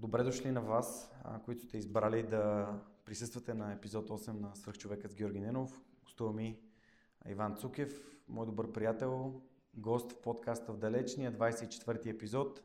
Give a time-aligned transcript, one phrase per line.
[0.00, 1.12] Добре дошли на вас,
[1.44, 5.80] които сте избрали да присъствате на епизод 8 на Свърхчовекът с Георги Ненов.
[6.04, 6.60] Гостува ми
[7.28, 9.42] Иван Цукев, мой добър приятел,
[9.74, 12.62] гост в подкаста в далечния 24-ти епизод.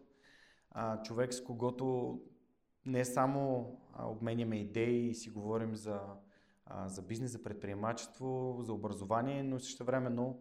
[1.04, 2.20] Човек с когото
[2.86, 6.00] не само обменяме идеи и си говорим за,
[6.86, 10.38] за бизнес, за предприемачество, за образование, но също времено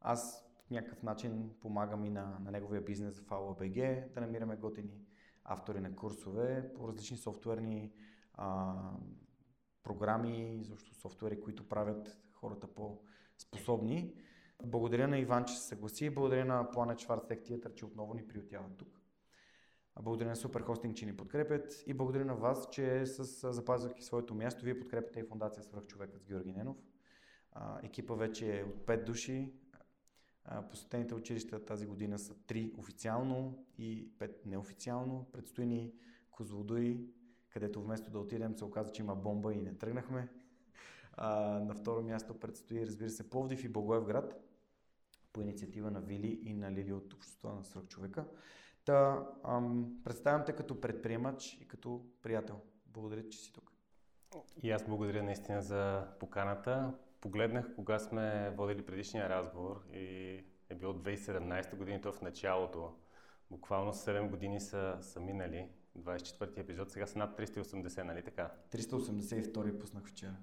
[0.00, 5.09] аз по някакъв начин помагам и на, на неговия бизнес в AOBG да намираме готини
[5.44, 7.92] автори на курсове по различни софтуерни
[8.34, 8.74] а,
[9.82, 14.14] програми, защо софтуери, които правят хората по-способни.
[14.64, 16.10] Благодаря на Иван, че се съгласи.
[16.10, 19.00] Благодаря на Planet Schwarz Tech Theater, че отново ни приютяват тук.
[20.02, 24.64] Благодаря на Superhosting, че ни подкрепят и благодаря на вас, че с запазвайки своето място,
[24.64, 26.76] вие подкрепяте и фундация Свръхчовекът с Георги Ненов.
[27.52, 29.52] А, екипа вече е от 5 души.
[30.70, 35.26] Посетените училища тази година са 3 официално и 5 неофициално.
[35.32, 35.92] Предстои ни
[36.30, 37.06] Козлодуй,
[37.50, 40.28] където вместо да отидем се оказа, че има бомба и не тръгнахме.
[41.12, 44.50] А, на второ място предстои, разбира се, Пловдив и Благоевград
[45.32, 48.24] по инициатива на Вили и на Лили от Обществото на свръхчовека.
[48.84, 52.60] Та, ам, представям те като предприемач и като приятел.
[52.86, 53.72] Благодаря, че си тук.
[54.62, 60.92] И аз благодаря наистина за поканата погледнах кога сме водили предишния разговор и е било
[60.92, 62.92] 2017 година, то в началото.
[63.50, 65.68] Буквално 7 години са, са минали.
[65.98, 68.50] 24-ти епизод, сега са над 380, нали така?
[68.72, 70.36] 382 пуснах вчера.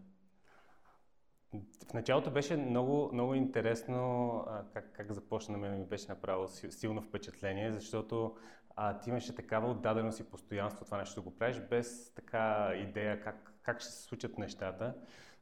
[1.90, 6.48] В началото беше много, много интересно а, как, как започна на мен ми беше направило
[6.48, 8.36] силно впечатление, защото
[8.76, 13.22] а, ти имаше такава отдаденост и постоянство това нещо да го правиш, без така идея
[13.22, 14.94] как, как ще се случат нещата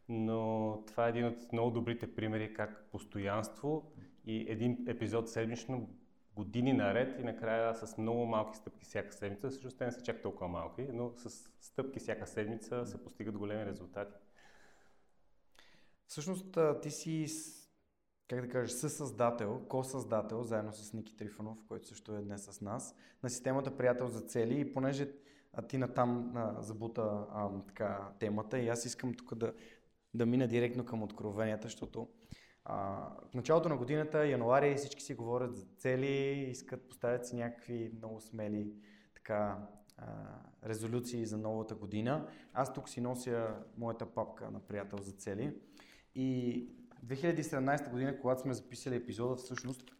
[0.09, 3.91] но това е един от много добрите примери как постоянство
[4.25, 5.89] и един епизод седмично
[6.35, 10.21] години наред и накрая с много малки стъпки всяка седмица, всъщност те не са чак
[10.21, 14.15] толкова малки, но с стъпки всяка седмица се постигат големи резултати.
[16.07, 17.25] Всъщност ти си,
[18.27, 22.95] как да кажеш, съсъздател, ко-създател, заедно с Ники Трифонов, който също е днес с нас,
[23.23, 25.11] на системата Приятел за цели и понеже
[25.67, 29.53] ти натам а, забута а, така, темата и аз искам тук да,
[30.15, 32.07] да мина директно към откровенията, защото
[32.65, 32.75] а,
[33.31, 38.21] в началото на годината, януари, всички си говорят за цели, искат, поставят си някакви много
[38.21, 38.73] смели
[39.15, 39.57] така,
[39.97, 40.05] а,
[40.65, 42.27] резолюции за новата година.
[42.53, 45.57] Аз тук си нося моята папка на приятел за цели.
[46.15, 46.69] И
[47.05, 49.91] 2017 година, когато сме записали епизода, всъщност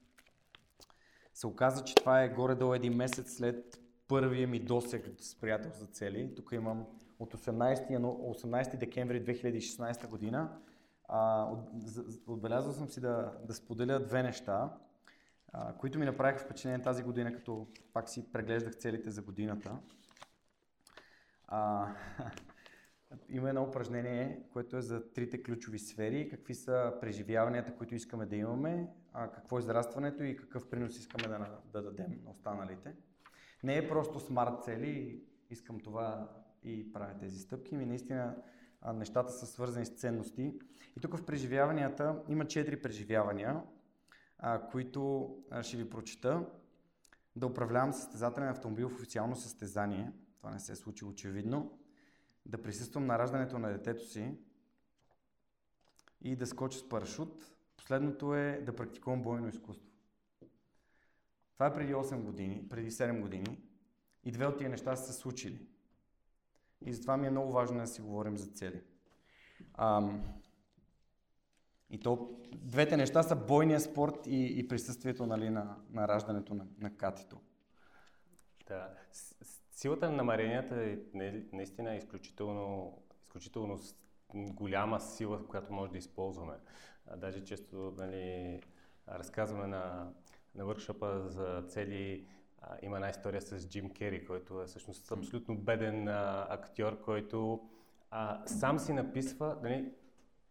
[1.34, 5.86] се оказа, че това е горе-долу един месец след първия ми досег с приятел за
[5.86, 6.36] цели.
[6.36, 6.86] Тук имам
[7.20, 10.58] от 18, 18 декември 2016 година.
[11.08, 11.70] А, от,
[12.28, 14.78] отбелязал съм си да, да споделя две неща,
[15.53, 19.78] а, които ми направиха впечатление тази година, като пак си преглеждах целите за годината.
[21.48, 21.88] А,
[23.30, 28.36] има едно упражнение, което е за трите ключови сфери, какви са преживяванията, които искаме да
[28.36, 32.96] имаме, а, какво е израстването и какъв принос искаме да, да дадем на останалите.
[33.64, 36.30] Не е просто смарт цели, искам това
[36.66, 37.76] и правя тези стъпки.
[37.76, 38.36] Ми наистина
[38.94, 40.53] нещата са свързани с ценности.
[40.98, 43.64] И тук в преживяванията има четири преживявания,
[44.38, 46.46] а, които а, ще ви прочита.
[47.36, 50.12] Да управлявам състезателен автомобил в официално състезание.
[50.38, 51.80] Това не се е случило очевидно.
[52.46, 54.38] Да присъствам на раждането на детето си
[56.22, 57.52] и да скоча с парашут.
[57.78, 59.90] Последното е да практикувам бойно изкуство.
[61.53, 63.62] Това е преди 8 години, преди 7 години.
[64.24, 65.68] И две от тия неща са се случили.
[66.81, 68.81] И затова ми е много важно да си говорим за цели.
[69.74, 70.24] Ам,
[71.90, 76.68] и то, двете неща са бойния спорт и, и присъствието нали, на, на раждането на,
[76.80, 77.41] на катито.
[78.68, 78.90] Да.
[79.72, 80.97] Силата на намеренията е
[81.53, 83.80] наистина изключително, изключително
[84.34, 86.53] голяма сила, която може да използваме.
[87.18, 88.62] Даже често нали,
[89.09, 90.12] разказваме на,
[90.56, 92.28] на въркшопа за цели
[92.68, 97.62] а, има една история с Джим Кери, който е всъщност абсолютно беден а, актьор, който
[98.12, 99.91] а, сам си написва, нали,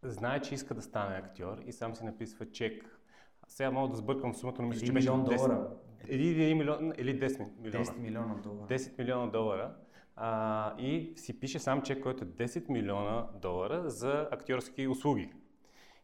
[0.03, 2.99] знае, че иска да стане актьор и сам си написва чек.
[3.47, 5.67] Сега мога да сбъркам сумата, но мисля, че беше 10 долара.
[6.07, 7.85] Или, милион, или 10 милиона.
[7.85, 8.67] 10 милиона долара.
[8.67, 9.75] 10 милиона долара.
[10.15, 15.33] А, и си пише сам чек, който е 10 милиона долара за актьорски услуги.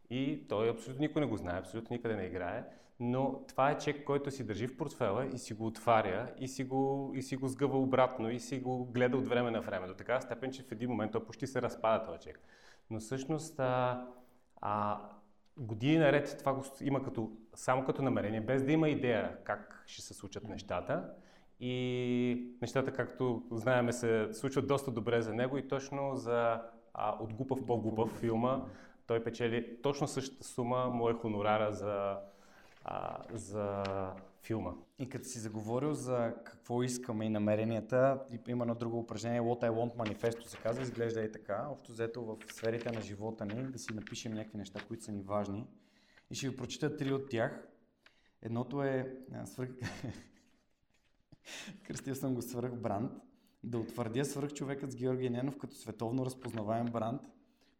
[0.09, 2.63] И той абсолютно никой не го знае, абсолютно никъде не играе
[2.99, 6.63] но това е чек, който си държи в портфела и си го отваря и си
[6.63, 9.87] го, и си го сгъва обратно и си го гледа от време на време.
[9.87, 12.39] До такава степен, че в един момент той почти се разпада този чек.
[12.89, 14.05] Но всъщност а,
[14.61, 15.01] а,
[15.57, 20.01] години наред това го има като, само като намерение, без да има идея как ще
[20.01, 21.13] се случат нещата.
[21.59, 26.61] и нещата, както знаеме, се случват доста добре за него и точно за
[26.93, 28.65] а, от глупав по-глупав филма
[29.11, 32.17] той печели точно същата сума, му е хонорара за,
[32.83, 33.83] а, за
[34.41, 34.73] филма.
[34.99, 39.71] И като си заговорил за какво искаме и намеренията, има едно друго упражнение, What I
[39.71, 41.67] Want Manifesto се казва, изглежда и така.
[41.71, 45.21] Общо взето в сферите на живота ни да си напишем някакви неща, които са ни
[45.21, 45.67] важни.
[46.31, 47.67] И ще ви прочита три от тях.
[48.41, 49.69] Едното е свърх...
[51.87, 53.11] Кръстил съм го свърх бранд.
[53.63, 57.21] Да утвърдя свърх човекът с Георги Ненов като световно разпознаваем бранд.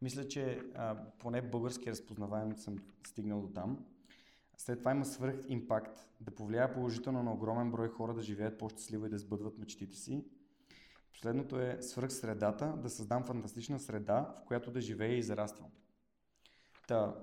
[0.01, 2.75] Мисля, че а, поне български разпознаваем съм
[3.07, 3.85] стигнал до там.
[4.61, 9.05] След това има свърх импакт, да повлияе положително на огромен брой хора да живеят по-щастливо
[9.05, 10.25] и да сбъдват мечтите си.
[11.13, 15.69] Последното е свърх средата, да създам фантастична среда, в която да живея и израствам.
[16.87, 17.15] Та,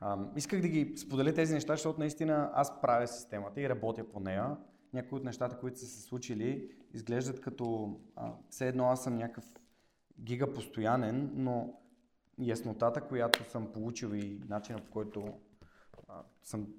[0.00, 4.20] а, исках да ги споделя тези неща, защото наистина аз правя системата и работя по
[4.20, 4.56] нея.
[4.92, 9.44] Някои от нещата, които са се случили, изглеждат като а, все едно аз съм някакъв
[10.18, 11.80] гига постоянен, но
[12.38, 15.40] яснотата, която съм получил и начинът по който
[16.08, 16.74] а, съм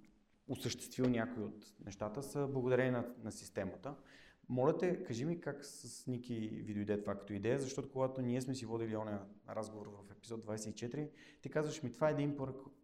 [0.47, 3.95] осъществил някои от нещата са благодарение на, на системата.
[4.49, 8.41] Моля те, кажи ми как с Ники ви дойде това като идея, защото когато ние
[8.41, 11.09] сме си водили оня разговор в епизод 24,
[11.41, 12.37] ти казваш ми, това е един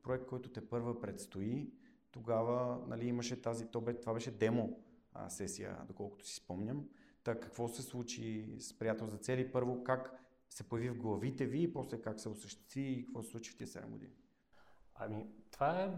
[0.03, 1.71] проект, който те първа предстои.
[2.11, 4.79] Тогава нали, имаше тази, то бе, това беше демо
[5.13, 6.89] а, сесия, доколкото си спомням.
[7.23, 9.51] Та какво се случи с приятел за цели?
[9.51, 10.13] Първо, как
[10.49, 13.57] се появи в главите ви и после как се осъществи и какво се случи в
[13.57, 14.13] тези 7 години?
[14.99, 15.89] Ами, това е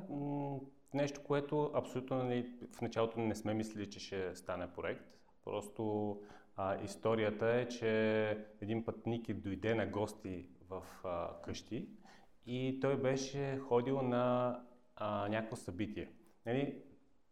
[0.93, 5.05] нещо, което абсолютно нали, в началото не сме мислили, че ще стане проект.
[5.43, 6.15] Просто
[6.55, 8.29] а, историята е, че
[8.61, 11.89] един път Ники дойде на гости в а, къщи
[12.45, 14.55] и той беше ходил на
[14.95, 16.11] а, някакво събитие.
[16.45, 16.81] Нали,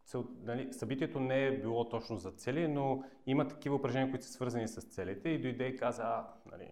[0.06, 4.32] цел, нали, събитието не е било точно за цели, но има такива упражнения, които са
[4.32, 6.72] свързани с целите и дойде и каза, а, нали,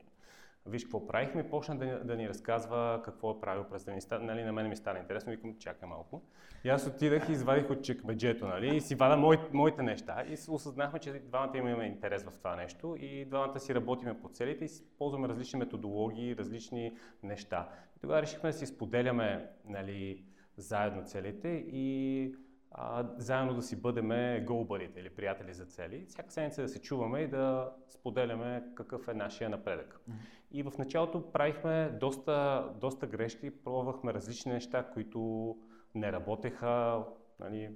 [0.66, 4.00] виж какво правихме почна да, да ни разказва какво е правил през деня.
[4.12, 6.22] Нали, на мен ми стана интересно, викам, чакай малко.
[6.64, 10.38] И аз отидах и извадих от чекмеджето, нали, и си вада мой, моите неща и
[10.50, 14.70] осъзнахме, че двамата имаме интерес в това нещо и двамата си работиме по целите и
[14.98, 17.70] ползваме различни методологии, различни неща.
[17.98, 20.26] И тогава решихме да си споделяме нали,
[20.58, 22.36] заедно целите и
[22.78, 26.06] а, заедно да си бъдеме голбарите или приятели за цели.
[26.08, 30.00] Всяка седмица да се чуваме и да споделяме какъв е нашия напредък.
[30.10, 30.14] Mm-hmm.
[30.52, 35.56] И в началото правихме доста, доста грешки, пробвахме различни неща, които
[35.96, 37.04] не работеха.
[37.40, 37.70] Нали,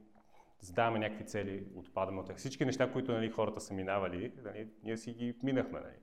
[0.59, 2.37] задаваме някакви цели, отпадаме от тях.
[2.37, 5.79] Всички неща, които нали, хората са минавали, нали, ние си ги минахме.
[5.79, 5.95] Нали.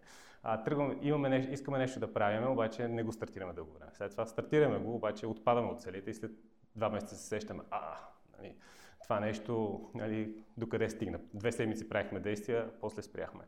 [0.43, 3.91] А, тръгваме, имаме нещо, искаме нещо да правим, обаче не го стартираме дълго време.
[3.95, 6.31] След това стартираме го, обаче отпадаме от целите и след
[6.77, 7.97] два месеца се сещаме, а,
[8.39, 8.57] нали,
[9.03, 11.21] това нещо, нали, докъде стигна.
[11.35, 13.45] Две седмици правихме действия, после спряхме.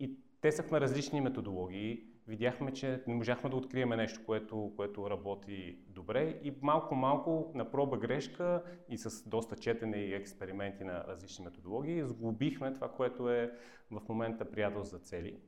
[0.00, 6.40] И тесахме различни методологии, видяхме, че не можахме да открием нещо, което, което работи добре
[6.42, 12.74] и малко-малко на проба грешка и с доста четене и експерименти на различни методологии сглобихме
[12.74, 13.52] това, което е
[13.90, 15.40] в момента приятел за цели.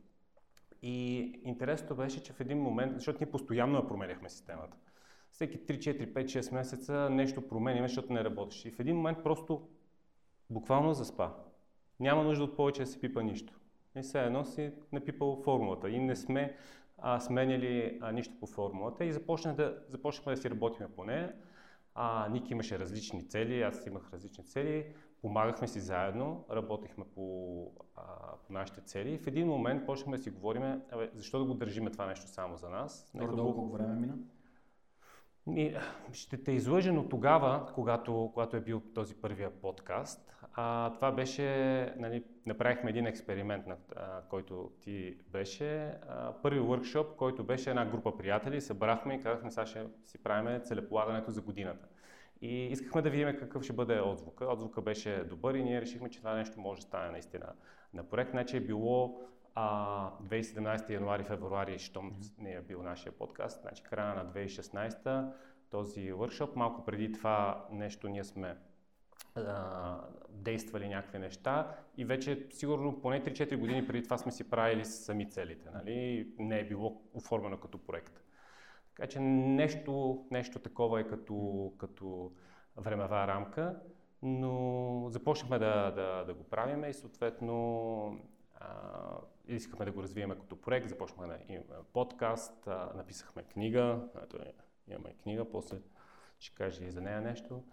[0.82, 4.76] И интересното беше, че в един момент, защото ние постоянно я променяхме системата,
[5.34, 8.68] всеки 3, 4, 5, 6 месеца нещо променяме, защото не работеше.
[8.68, 9.68] И в един момент просто
[10.50, 11.30] буквално заспа.
[12.00, 13.60] Няма нужда от повече да се пипа нищо.
[13.96, 15.90] И все едно си напипал формулата.
[15.90, 16.56] И не сме
[16.98, 21.34] а, сменяли а, нищо по формулата и започнахме да, започнахме да си работим по нея.
[21.94, 24.86] А, Ник имаше различни цели, аз имах различни цели,
[25.22, 28.02] помагахме си заедно, работихме по, а,
[28.46, 30.82] по нашите цели и в един момент почнахме да си говорим,
[31.14, 33.10] защо да го държиме това нещо само за нас.
[33.14, 34.14] Нека колко време мина?
[36.12, 41.44] Ще те излъжа, но тогава, когато, когато е бил този първия подкаст, а, това беше,
[41.96, 45.94] нали, направихме един експеримент, на, а, който ти беше.
[46.08, 50.60] А, първи workshop, който беше една група приятели, събрахме и казахме, сега ще си правим
[50.60, 51.88] целеполагането за годината.
[52.40, 54.46] И искахме да видим какъв ще бъде отзвука.
[54.46, 57.46] Отзвука беше добър и ние решихме, че това нещо може да стане наистина
[57.94, 58.30] на проект.
[58.30, 59.20] Значи е било
[59.54, 65.32] а, 2017 януари, февруари, щом не е бил нашия подкаст, значи края на 2016
[65.70, 66.56] този вършоп.
[66.56, 68.56] Малко преди това нещо ние сме
[69.34, 74.84] а, действали някакви неща и вече сигурно поне 3-4 години преди това сме си правили
[74.84, 75.70] сами целите.
[75.70, 76.28] Нали?
[76.38, 78.24] Не е било оформено като проект.
[78.96, 82.32] Така че нещо, нещо такова е като, като
[82.76, 83.80] времева рамка,
[84.22, 88.20] но започнахме да, да, да го правиме и съответно
[88.54, 88.68] а,
[89.48, 94.38] искахме да го развиеме като проект, започнахме да имаме подкаст, а, написахме книга, ето,
[94.88, 95.78] имаме книга, после
[96.38, 97.64] ще кажа и за нея нещо.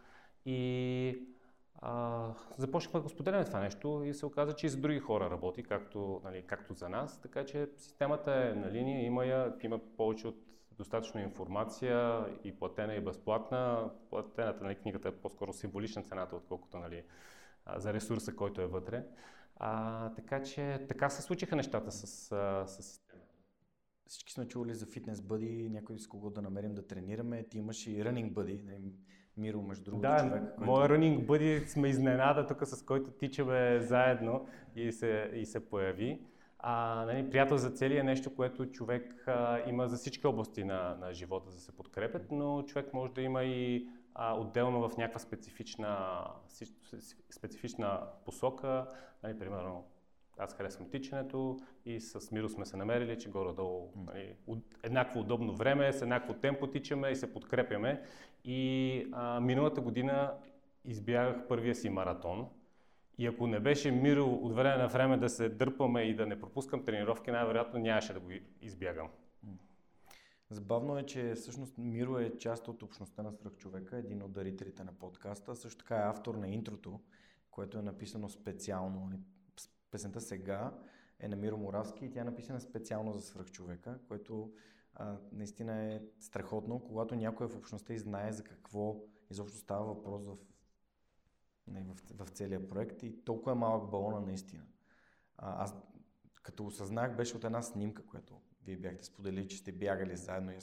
[0.46, 1.28] И
[1.76, 5.30] а, започнахме да го споделяме това нещо и се оказа, че и за други хора
[5.30, 7.22] работи, както, нали, както за нас.
[7.22, 10.36] Така че системата е на линия, има, я, има повече от
[10.72, 13.90] достатъчно информация и платена и безплатна.
[14.10, 17.04] Платената нали, книгата е по-скоро символична цената, отколкото нали,
[17.76, 19.04] за ресурса, който е вътре.
[19.64, 22.08] А, така че така се случиха нещата с,
[22.68, 23.36] с системата.
[24.08, 27.44] Всички сме чували за фитнес бъди, някой с кого да намерим да тренираме.
[27.44, 28.94] Ти имаш и running бъди, нали,
[29.38, 30.44] Миро, между другото, да, човек.
[30.44, 30.72] Който...
[30.72, 36.26] моя running бъди сме изненада тук, с който тичаме заедно и се, и се появи.
[36.60, 40.96] А, нали, приятел за цели е нещо, което човек а, има за всички области на,
[41.00, 44.98] на живота, за да се подкрепят, но човек може да има и а, отделно в
[44.98, 46.24] някаква специфична,
[47.30, 48.88] специфична посока.
[49.24, 49.86] Нали, примерно,
[50.38, 54.36] аз харесвам тичането и с Миро сме се намерили, че горе-долу нали,
[54.84, 58.04] еднакво удобно време, с еднакво темпо тичаме и се подкрепяме.
[58.46, 60.34] И а, миналата година
[60.86, 62.48] избягах първия си маратон.
[63.18, 66.40] И ако не беше Миро от време на време да се дърпаме и да не
[66.40, 68.30] пропускам тренировки, най-вероятно нямаше да го
[68.62, 69.10] избягам.
[70.52, 74.94] Забавно е, че всъщност Миро е част от общността на свръхчовека, един от дарителите на
[74.94, 75.56] подкаста.
[75.56, 77.00] Също така е автор на интрото,
[77.52, 79.06] което е написано специално.
[79.06, 79.20] Нали,
[79.92, 80.80] песента сега
[81.20, 84.54] е на Миро Моравски и тя е написана специално за свръхчовека, което
[84.94, 90.26] а, наистина е страхотно, когато някой в общността и знае за какво изобщо става въпрос
[90.26, 90.38] в,
[91.68, 94.64] не, в, в целия проект и толкова е малък балона наистина.
[95.38, 95.76] А, аз
[96.42, 100.54] като осъзнах, беше от една снимка, която вие бяхте споделили, че сте бягали заедно.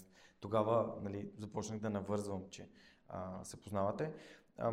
[0.40, 2.68] Тогава нали, започнах да навързвам, че
[3.08, 4.12] а, се познавате.
[4.58, 4.72] А,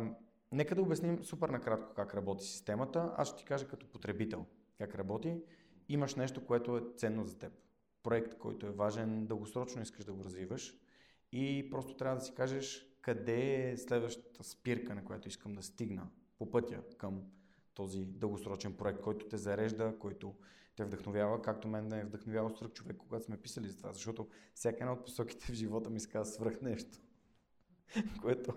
[0.52, 3.14] нека да обясним супер накратко как работи системата.
[3.16, 4.46] Аз ще ти кажа като потребител
[4.78, 5.42] как работи.
[5.88, 7.52] Имаш нещо, което е ценно за теб.
[8.02, 10.78] Проект, който е важен, дългосрочно искаш да го развиваш
[11.32, 16.08] и просто трябва да си кажеш къде е следващата спирка, на която искам да стигна
[16.38, 17.22] по пътя към
[17.76, 20.34] този дългосрочен проект, който те зарежда, който
[20.76, 24.28] те вдъхновява, както мен да е вдъхновявал свръх човек, когато сме писали за това, защото
[24.54, 26.98] всяка една от посоките в живота ми сказа свръх нещо,
[28.22, 28.54] което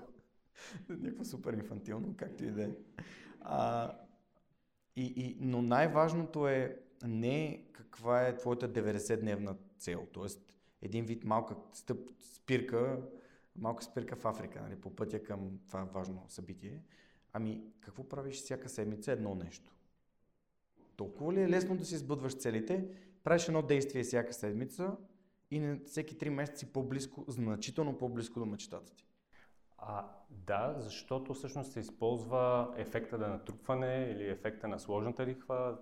[0.90, 2.72] е някакво супер инфантилно, както и да е.
[4.96, 10.26] И, и, но най-важното е не каква е твоята 90-дневна цел, т.е.
[10.82, 13.02] един вид малка стъп, спирка,
[13.56, 16.84] малка спирка в Африка, нали, по пътя към това важно събитие.
[17.34, 19.72] Ами, какво правиш всяка седмица едно нещо?
[20.96, 22.88] Толкова ли е лесно да си сбъдваш целите?
[23.24, 24.98] Правиш едно действие всяка седмица
[25.52, 29.06] и на всеки три месеца по-близко, значително по-близко до мечтата ти.
[29.78, 35.78] А, да, защото всъщност се използва ефекта на натрупване или ефекта на сложната лихва.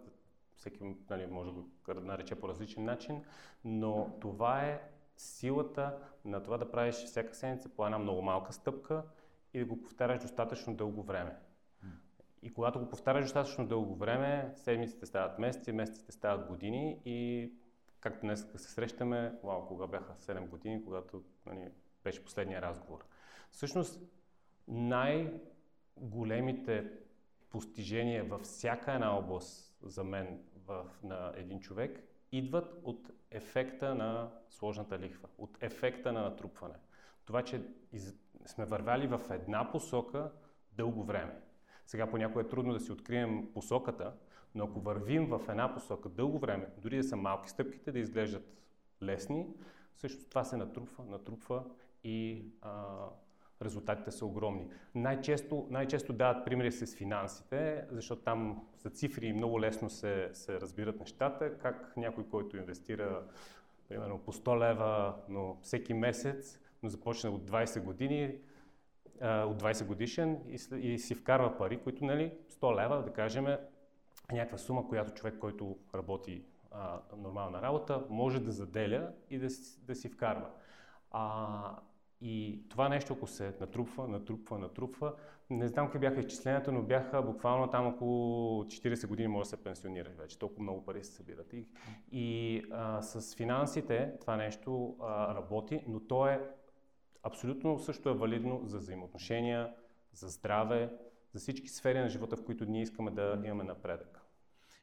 [0.56, 1.70] Всеки нали, може да го
[2.02, 3.24] нарече по различен начин,
[3.64, 4.82] но това е
[5.18, 9.04] силата на това да правиш всяка седмица по една много малка стъпка
[9.58, 11.36] и да го повтаряш достатъчно дълго време.
[12.42, 17.52] И когато го повтаряш достатъчно дълго време, седмиците стават месеци, месеците стават години и
[18.00, 21.72] както днес се срещаме, вау, кога бяха 7 години, когато нали,
[22.04, 23.06] беше последния разговор.
[23.52, 24.02] Всъщност,
[24.68, 26.92] най-големите
[27.50, 34.32] постижения във всяка една област за мен в, на един човек идват от ефекта на
[34.50, 36.76] сложната лихва, от ефекта на натрупване.
[37.26, 37.62] Това, че
[37.92, 38.16] из...
[38.48, 40.32] сме вървяли в една посока
[40.72, 41.36] дълго време.
[41.86, 44.14] Сега понякога е трудно да си открием посоката,
[44.56, 48.58] но ако вървим в една посока дълго време, дори да са малки стъпките, да изглеждат
[49.04, 49.48] лесни,
[49.96, 51.64] също това се натрупва, натрупва
[52.04, 52.86] и а,
[53.62, 54.68] резултатите са огромни.
[54.96, 60.62] Най-често, най-често дават примери с финансите, защото там са цифри и много лесно се, се
[60.62, 63.24] разбират нещата, как някой, който инвестира
[63.90, 68.40] примерно по 100 лева, но всеки месец, започна от 20 години,
[69.22, 70.42] от 20 годишен
[70.82, 73.60] и, си вкарва пари, които, нали, 100 лева, да кажем, е
[74.32, 79.48] някаква сума, която човек, който работи а, нормална работа, може да заделя и да,
[79.84, 80.50] да си вкарва.
[81.12, 81.80] А,
[82.22, 85.14] и това нещо, ако се натрупва, натрупва, натрупва,
[85.50, 89.64] не знам какви бяха изчисленията, но бяха буквално там около 40 години може да се
[89.64, 90.40] пенсионираш вече.
[90.40, 91.54] Толкова много пари се събират.
[91.54, 91.68] И,
[92.12, 96.50] и а, с финансите това нещо а, работи, но то е
[97.28, 99.74] абсолютно също е валидно за взаимоотношения,
[100.14, 100.94] за здраве,
[101.34, 104.22] за всички сфери на живота, в които ние искаме да имаме напредък.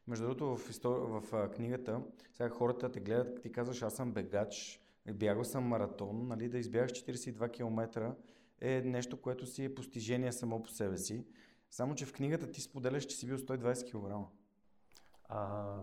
[0.07, 0.99] Между другото, в, истор...
[0.99, 2.01] в книгата,
[2.33, 4.81] сега хората те гледат, ти казваш, аз съм бегач,
[5.13, 8.15] бягал съм маратон, нали, да избягаш 42 км
[8.61, 11.25] е нещо, което си е постижение само по себе си.
[11.71, 14.29] Само, че в книгата ти споделяш, че си бил 120 кг.
[15.29, 15.75] А,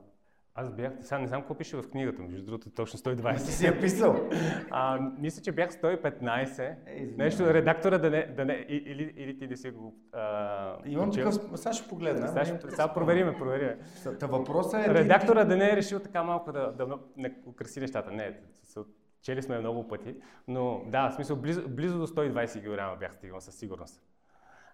[0.56, 3.32] Аз бях, сега не знам какво пише в книгата, между другото точно 120.
[3.32, 4.30] Не си я писал.
[4.72, 6.76] А, мисля, че бях 115.
[6.88, 11.12] Е, Нещо, редактора да не, да не или, или ти да си го а, Имам
[11.12, 12.28] такъв, сега ще погледна.
[12.28, 13.78] Сега, ще- сега провериме, провериме.
[14.20, 14.84] Та въпросът е...
[14.84, 18.12] ти- Редактора да не е решил така малко да, да не украси нещата.
[18.12, 18.40] Не,
[19.22, 20.16] чели сме много пъти,
[20.48, 22.62] но да, в смисъл близо, близо до 120
[22.94, 24.02] кг бях стигнал със сигурност.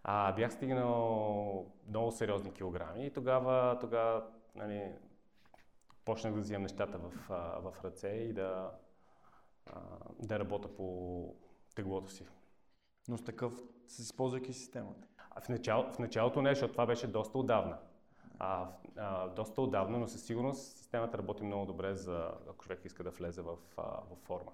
[0.03, 4.23] А, бях стигнал много сериозни килограми и тогава, тогава
[4.55, 4.81] нали,
[6.07, 8.71] почнах да взимам нещата в, а, в ръце и да,
[9.65, 9.79] а,
[10.19, 11.35] да работя по
[11.75, 12.25] теглото си.
[13.07, 13.53] Но с такъв,
[13.87, 15.07] с използвайки системата.
[15.29, 17.77] А в, начало, в началото не, защото това беше доста отдавна.
[18.39, 23.03] А, а, доста отдавна, но със сигурност системата работи много добре, за, ако човек иска
[23.03, 24.51] да влезе в, а, в форма.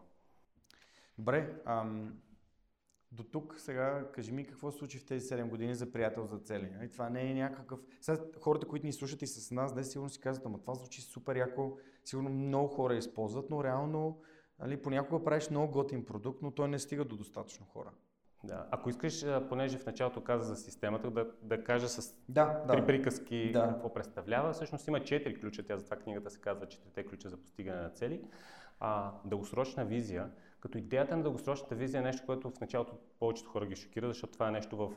[1.17, 2.21] Добре, ам,
[3.13, 6.37] до тук сега кажи ми какво се случи в тези 7 години за приятел за
[6.39, 6.69] цели.
[6.77, 6.89] Нали?
[6.89, 7.79] Това не е някакъв...
[8.01, 11.01] Сега хората, които ни слушат и с нас, днес сигурно си казват, ама това звучи
[11.01, 14.21] супер яко, сигурно много хора използват, но реално
[14.59, 17.91] нали, понякога правиш много готин продукт, но той не стига до достатъчно хора.
[18.43, 18.67] Да.
[18.71, 22.87] Ако искаш, понеже в началото каза за системата, да, да кажа с Да, три да.
[22.87, 23.67] приказки Да.
[23.67, 24.53] какво представлява.
[24.53, 28.21] Всъщност има четири ключа, тя затова книгата се казва четирите ключа за постигане на цели.
[28.79, 30.31] А, дългосрочна визия,
[30.63, 34.33] като идеята на дългосрочната визия е нещо, което в началото повечето хора ги шокира, защото
[34.33, 34.91] това е нещо в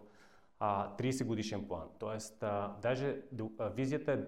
[0.58, 1.88] а, 30 годишен план.
[1.98, 3.22] Тоест, а, даже
[3.58, 4.18] а, визията е,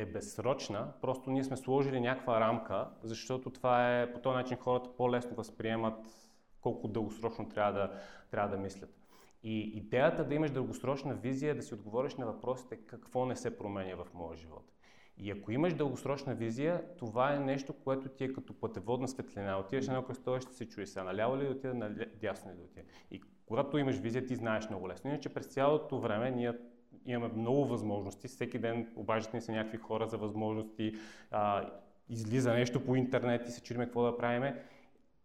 [0.00, 4.96] е безсрочна, просто ние сме сложили някаква рамка, защото това е по този начин хората
[4.96, 6.28] по-лесно възприемат
[6.60, 7.92] колко дългосрочно трябва да,
[8.30, 8.90] трябва да мислят.
[9.42, 13.58] И идеята да имаш дългосрочна визия е да си отговориш на въпросите какво не се
[13.58, 14.71] променя в моя живот.
[15.22, 19.58] И ако имаш дългосрочна визия, това е нещо, което ти е като пътеводна светлина.
[19.58, 22.62] Отиваш на едно кръстовище, ще се чуеш сега наляво ли да отида, надясно ли да
[22.62, 22.86] отида.
[23.10, 25.10] И когато имаш визия, ти знаеш много лесно.
[25.10, 26.52] Иначе през цялото време ние
[27.06, 28.28] имаме много възможности.
[28.28, 30.94] Всеки ден обаждат ни се някакви хора за възможности,
[31.30, 31.70] а,
[32.08, 34.62] излиза нещо по интернет и се чудиме какво да правиме.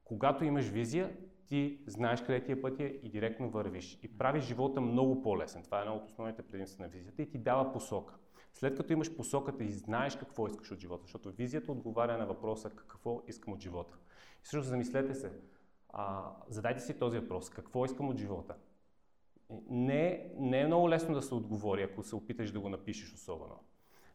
[0.04, 1.12] Когато имаш визия,
[1.48, 4.00] ти знаеш къде ти е пътя и директно вървиш.
[4.04, 5.64] И правиш живота много по-лесен.
[5.64, 8.14] Това е едно от основните предимства на визията и ти дава посока.
[8.60, 12.70] След като имаш посоката и знаеш какво искаш от живота, защото визията отговаря на въпроса
[12.70, 13.98] какво искам от живота.
[14.44, 15.32] И също замислете се,
[15.90, 18.56] а, задайте си този въпрос, какво искам от живота?
[19.70, 23.60] Не, не е много лесно да се отговори, ако се опиташ да го напишеш особено.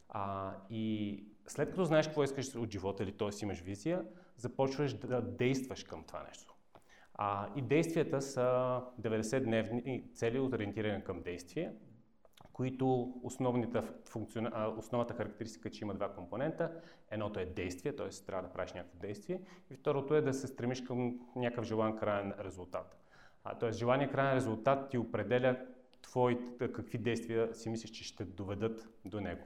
[0.09, 3.29] А, и след като знаеш какво искаш от живота или т.е.
[3.43, 4.05] имаш визия,
[4.37, 6.55] започваш да действаш към това нещо.
[7.13, 11.73] А, и действията са 90-дневни цели, ориентирани към действие,
[12.53, 14.73] които основната, функциона...
[14.77, 16.71] основната характеристика е, че има два компонента.
[17.11, 18.09] Едното е действие, т.е.
[18.25, 19.41] трябва да правиш някакво действие.
[19.69, 22.97] И второто е да се стремиш към някакъв желан крайен резултат.
[23.43, 23.71] А, т.е.
[23.71, 25.57] желания крайен резултат ти определя
[26.01, 29.43] твоите, какви действия си мислиш, че ще доведат до него.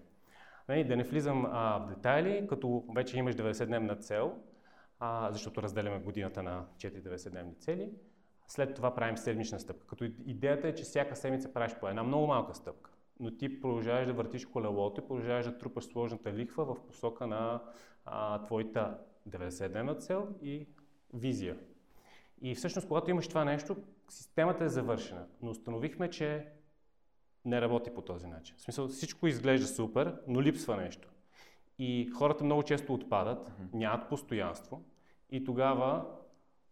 [0.69, 4.35] Нали, да не влизам а, в детайли, като вече имаш 90-дневна цел,
[4.99, 7.91] а, защото разделяме годината на 4 90-дневни цели.
[8.47, 9.87] След това правим седмична стъпка.
[9.87, 14.05] Като идеята е, че всяка седмица правиш по една много малка стъпка, но ти продължаваш
[14.05, 17.61] да въртиш колелото и продължаваш да трупаш сложната лихва в посока на
[18.05, 18.97] а, твоята
[19.29, 20.67] 90-дневна цел и
[21.13, 21.57] визия.
[22.41, 23.75] И всъщност, когато имаш това нещо,
[24.09, 25.25] системата е завършена.
[25.41, 26.47] Но установихме, че
[27.45, 28.55] не работи по този начин.
[28.57, 31.09] В смисъл, всичко изглежда супер, но липсва нещо.
[31.79, 34.85] И хората много често отпадат, нямат постоянство.
[35.29, 36.05] И тогава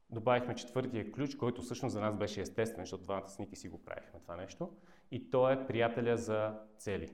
[0.09, 3.83] добавихме четвъртия ключ, който всъщност за нас беше естествен, защото двамата с Ники си го
[3.83, 4.69] правихме това нещо.
[5.11, 7.09] И то е приятеля за цели.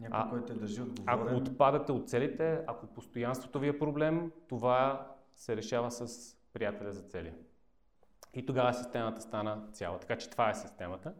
[0.00, 1.36] Някой, А, който те държи Ако отговорен.
[1.36, 7.32] отпадате от целите, ако постоянството ви е проблем, това се решава с приятеля за цели.
[8.34, 9.98] И тогава системата стана цяла.
[9.98, 11.14] Така че това е системата.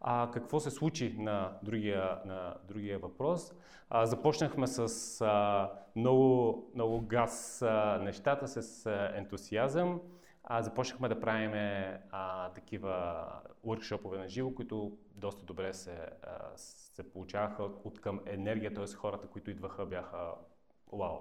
[0.00, 3.52] А какво се случи на другия, на другия въпрос?
[3.90, 10.00] А, започнахме с а, много, много газ а, нещата, с а, ентусиазъм.
[10.44, 11.52] А, започнахме да правим
[12.54, 13.26] такива
[13.66, 18.86] workshoпове на живо, които доста добре се, а, се получаваха от, към енергия, т.е.
[18.86, 20.34] хората, които идваха, бяха
[20.92, 21.18] вау.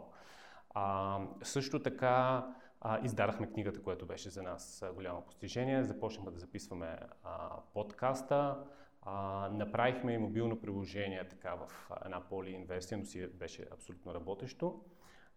[0.74, 2.48] А, също така
[2.82, 5.84] а, издадахме книгата, която беше за нас голямо постижение.
[5.84, 8.64] Започнахме да записваме а, подкаста.
[9.02, 14.82] А, направихме и мобилно приложение така в една поли-инверсия, но си беше абсолютно работещо.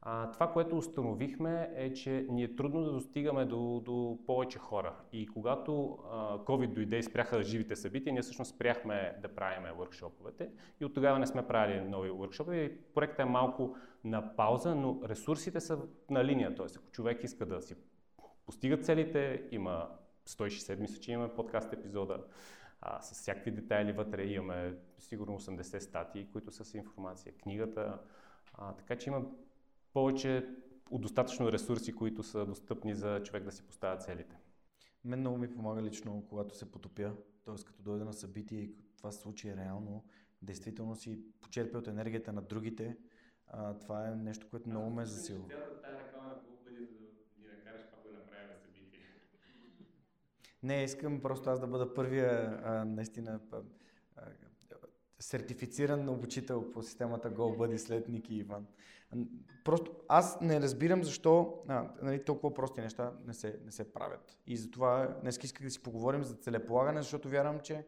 [0.06, 4.94] А, това, което установихме е, че ни е трудно да достигаме до, до повече хора.
[5.12, 10.48] И когато а, COVID дойде и спряха живите събития, ние всъщност спряхме да правиме workshoповете
[10.80, 12.76] и от тогава не сме правили нови workshoпове.
[12.94, 15.78] Проектът е малко на пауза, но ресурсите са
[16.10, 16.54] на линия.
[16.54, 16.66] Т.е.
[16.76, 17.74] ако човек иска да си
[18.46, 19.88] постига целите, има
[20.28, 22.24] 160, мисля, че имаме подкаст епизода
[22.80, 24.24] а, с всякакви детайли вътре.
[24.24, 27.98] Имаме сигурно 80 статии, които са с информация, книгата.
[28.54, 29.22] А, така че има
[29.94, 30.46] повече
[30.90, 34.36] от достатъчно ресурси, които са достъпни за човек да си поставя целите.
[35.04, 37.12] Мен много ми помага лично, когато се потопя,
[37.44, 37.54] т.е.
[37.64, 40.04] като дойда на събитие и това се случи реално,
[40.42, 42.96] действително си почерпя от енергията на другите.
[43.46, 45.48] А, това е нещо, което много ме засилва.
[50.62, 53.60] Не, искам просто аз да бъда първия а, наистина а,
[54.16, 54.22] а,
[55.18, 58.66] сертифициран обучител по системата GoBuddy след Ники и Иван.
[59.64, 64.38] Просто аз не разбирам защо а, нали, толкова прости неща не се, не се правят.
[64.46, 67.86] И затова днес исках да си поговорим за целеполагане, защото вярвам, че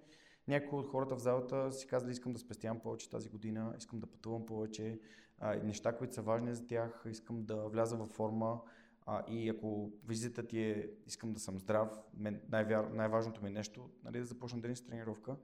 [0.48, 4.07] някои от хората в залата си казали, искам да спестявам повече тази година, искам да
[4.07, 5.00] пътувам повече,
[5.38, 8.61] а, неща, които са важни за тях, искам да вляза във форма.
[9.07, 11.88] А, и ако визитата ти е, искам да съм здрав,
[12.48, 15.37] най-вяр, най-важното ми е нещо, нали, да започна ден с тренировка.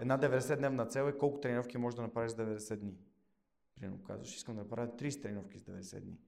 [0.00, 2.98] Една 90-дневна цел е колко тренировки можеш да направиш с 90 дни.
[3.76, 6.18] Примерно казваш, искам да направя 30 тренировки с 90 дни.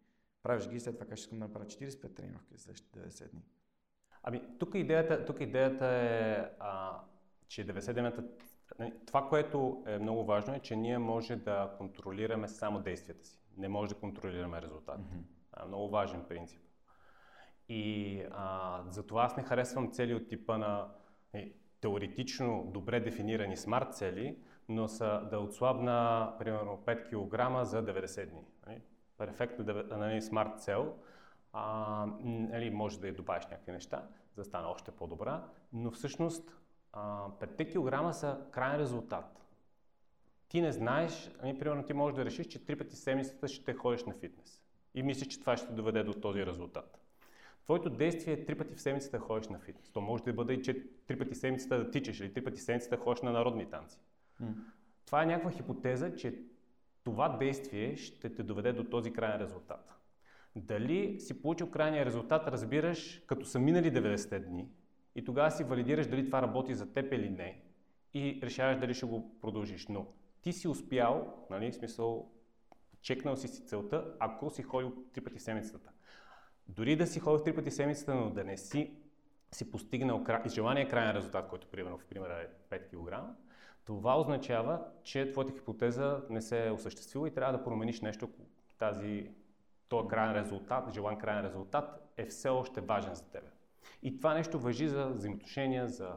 [0.43, 3.43] Правиш ги и след това кажеш, искам да направя 45 тренировки следващите 90 дни.
[4.23, 7.01] Ами, тук идеята, тук идеята е, а,
[7.49, 8.25] че 90-дневната
[8.79, 13.41] нали, това, което е много важно е, че ние може да контролираме само действията си.
[13.57, 15.15] Не може да контролираме резултатите.
[15.15, 15.67] Mm-hmm.
[15.67, 16.61] Много важен принцип.
[17.69, 20.95] И а, затова аз не харесвам цели от типа на
[21.33, 28.27] е, теоретично добре дефинирани смарт цели, но са да отслабна примерно 5 кг за 90
[28.27, 28.45] дни.
[28.67, 28.83] Нали?
[29.19, 29.65] Перфектно
[29.97, 30.95] нали, смарт цел.
[31.53, 36.57] А, нали, може да я добавиш някакви неща, за да стане още по-добра, но всъщност
[36.93, 39.47] а, 5 кг са крайен резултат.
[40.49, 44.05] Ти не знаеш, ами, примерно ти можеш да решиш, че три пъти седмицата ще ходиш
[44.05, 44.63] на фитнес.
[44.95, 47.01] И мислиш, че това ще доведе до този резултат.
[47.65, 49.91] Твоето действие е три пъти в седмицата ходиш на фитнес.
[49.91, 52.97] То може да бъде и че три пъти седмицата да тичаш или три пъти седмицата
[52.97, 53.99] ходиш на народни танци.
[55.07, 56.43] Това е някаква хипотеза, че
[57.05, 59.93] това действие ще те доведе до този крайен резултат.
[60.57, 64.69] Дали си получил крайния резултат, разбираш, като са минали 90 дни
[65.15, 67.63] и тогава си валидираш дали това работи за теб или не
[68.15, 69.87] и решаваш дали ще го продължиш.
[69.87, 70.07] Но
[70.43, 72.33] ти си успял, нали, в смисъл,
[73.03, 75.91] чекнал си си целта, ако си ходил три пъти седмицата.
[76.69, 78.97] Дори да си ходил три пъти седмицата, но да не си,
[79.53, 80.43] си постигнал кра...
[80.49, 83.37] желания крайен резултат, който примерно в примера е 5 кг,
[83.87, 88.31] това означава, че твоята хипотеза не се е осъществила и трябва да промениш нещо,
[88.79, 89.31] тази,
[89.89, 93.45] този крайен резултат, желан крайен резултат е все още важен за теб.
[94.03, 96.17] И това нещо въжи за взаимоотношения, за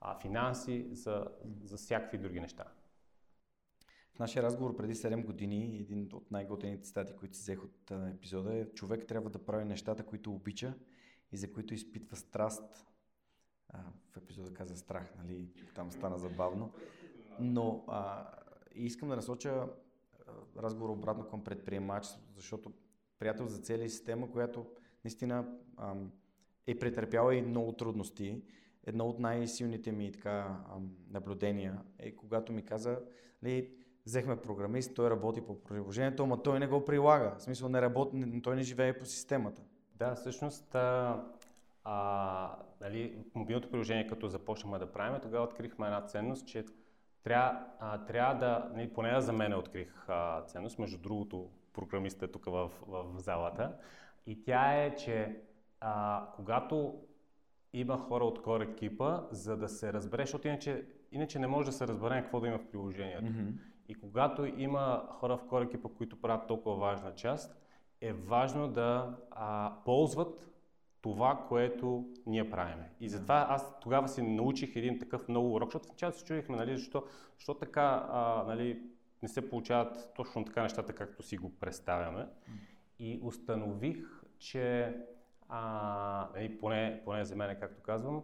[0.00, 1.26] а, финанси, за,
[1.62, 2.64] за всякакви други неща.
[4.14, 8.54] В нашия разговор преди 7 години, един от най-готените цитати, които си взех от епизода
[8.54, 10.74] е човек трябва да прави нещата, които обича
[11.32, 12.86] и за които изпитва страст.
[13.68, 13.78] А,
[14.10, 15.48] в епизода каза страх, нали?
[15.74, 16.72] Там стана забавно.
[17.40, 18.26] Но а,
[18.74, 19.66] искам да насоча
[20.58, 22.72] разговор обратно към предприемачеството, защото
[23.18, 24.66] приятел за цели система, която
[25.04, 25.94] наистина а,
[26.66, 28.42] е претърпяла и много трудности.
[28.86, 30.78] Едно от най-силните ми така, а,
[31.10, 33.00] наблюдения е когато ми каза,
[33.44, 33.70] ли,
[34.06, 37.34] взехме програмист, той работи по приложението, ама той не го прилага.
[37.38, 39.62] В смисъл не работи, той не живее по системата.
[39.94, 41.24] Да, всъщност а,
[41.84, 46.64] а, нали, мобилното приложение, като започнахме да правим, тогава открихме една ценност, че
[47.24, 52.44] трябва, а, трябва да, поне за мен открих а, ценност, между другото програмиста е тук
[52.44, 53.72] в, в залата,
[54.26, 55.36] и тя е, че
[55.80, 56.94] а, когато
[57.72, 61.72] има хора от core екипа, за да се разбере, защото иначе, иначе не може да
[61.72, 63.32] се разбере какво да има в приложението.
[63.32, 63.52] Mm-hmm.
[63.88, 67.56] И когато има хора в core екипа, които правят толкова важна част,
[68.00, 70.53] е важно да а, ползват
[71.04, 72.84] това, което ние правим.
[73.00, 76.56] И затова аз тогава си научих един такъв много урок, защото в началото се чудихме,
[76.56, 77.04] нали, защо,
[77.36, 78.82] защо така а, нали,
[79.22, 82.26] не се получават точно така нещата, както си го представяме.
[82.98, 83.96] И установих,
[84.38, 84.96] че
[85.48, 88.22] а, нали, поне, поне за мен, както казвам,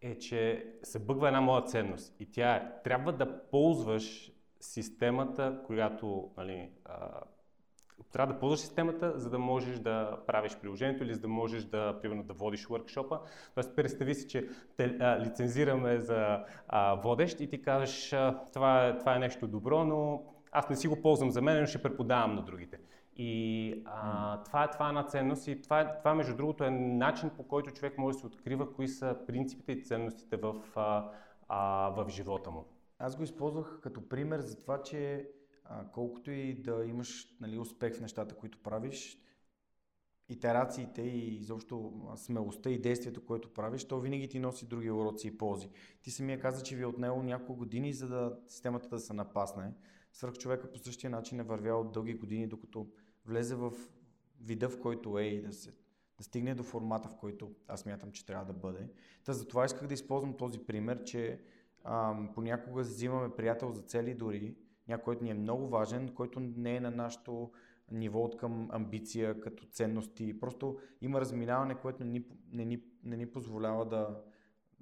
[0.00, 2.20] е, че се бъгва една моя ценност.
[2.20, 7.20] И тя е, трябва да ползваш системата, която нали, а,
[8.12, 11.98] трябва да ползваш системата, за да можеш да правиш приложението или за да можеш да,
[12.02, 13.18] примерно, да водиш workshop
[13.54, 18.86] Тоест, представи си, че те а, лицензираме за а, водещ и ти кажеш, а, това,
[18.86, 21.82] е, това е нещо добро, но аз не си го ползвам за мен, но ще
[21.82, 22.78] преподавам на другите.
[23.16, 27.30] И а, това, е, това е една ценност и това, това, между другото, е начин
[27.36, 31.10] по който човек може да се открива кои са принципите и ценностите в, а,
[31.48, 32.64] а, в живота му.
[32.98, 35.28] Аз го използвах като пример за това, че
[35.68, 39.18] а, колкото и да имаш нали, успех в нещата, които правиш,
[40.28, 45.38] итерациите и изобщо смелостта и действието, което правиш, то винаги ти носи други уроци и
[45.38, 45.70] ползи.
[46.02, 49.72] Ти самия каза, че ви е отнело няколко години, за да системата да се напасне.
[50.12, 52.86] Свърх човека по същия начин е вървял дълги години, докато
[53.26, 53.72] влезе в
[54.40, 55.72] вида, в който е и да, се,
[56.18, 58.88] да стигне до формата, в който аз мятам, че трябва да бъде.
[59.24, 61.40] Та затова исках да използвам този пример, че
[61.84, 64.56] ам, понякога взимаме приятел за цели дори,
[64.88, 67.50] някой, който ни е много важен, който не е на нашото
[67.90, 70.40] ниво от към амбиция, като ценности.
[70.40, 74.22] Просто има разминаване, което не ни, не ни, не ни позволява да,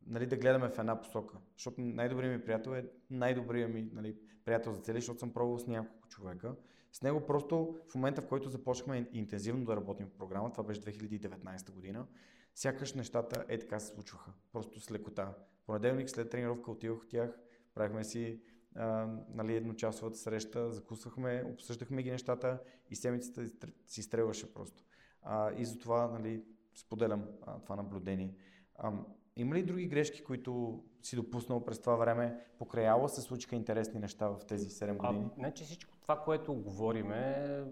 [0.06, 1.38] нали, да гледаме в една посока.
[1.56, 5.66] Защото най-добрият ми приятел е най-добрият ми нали, приятел за цели, защото съм пробвал с
[5.66, 6.54] няколко човека.
[6.92, 10.80] С него просто в момента, в който започнахме интензивно да работим в програма, това беше
[10.80, 12.06] 2019 година,
[12.54, 14.32] сякаш нещата е така се случваха.
[14.52, 15.34] Просто с лекота.
[15.66, 17.38] Понеделник след тренировка отидох от тях,
[17.74, 18.40] правихме си
[18.76, 22.58] а, нали, едночасовата среща, закусвахме, обсъждахме ги нещата
[22.90, 24.84] и седмицата си стрелваше просто.
[25.22, 26.42] А, и затова нали,
[26.74, 28.34] споделям а, това наблюдение.
[28.76, 28.92] А,
[29.36, 32.40] има ли други грешки, които си допуснал през това време?
[32.58, 35.30] Покрай Ала се случиха интересни неща в тези 7 години?
[35.32, 37.64] А, значи всичко това, което говориме,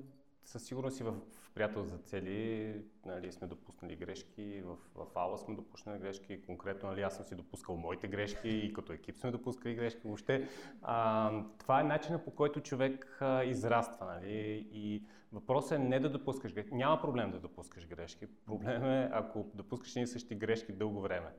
[0.45, 1.15] със сигурност и в
[1.55, 2.75] приятел за цели
[3.07, 7.35] нали, сме допуснали грешки, в, в Ала сме допуснали грешки, конкретно нали, аз съм си
[7.35, 10.01] допускал моите грешки и като екип сме допускали грешки.
[10.05, 10.49] Въобще
[10.83, 14.07] а, това е начинът по който човек а, израства.
[14.07, 16.75] Нали, и въпросът е не да допускаш грешки.
[16.75, 18.27] Няма проблем да допускаш грешки.
[18.27, 21.33] Проблем е ако допускаш едни същи грешки дълго време.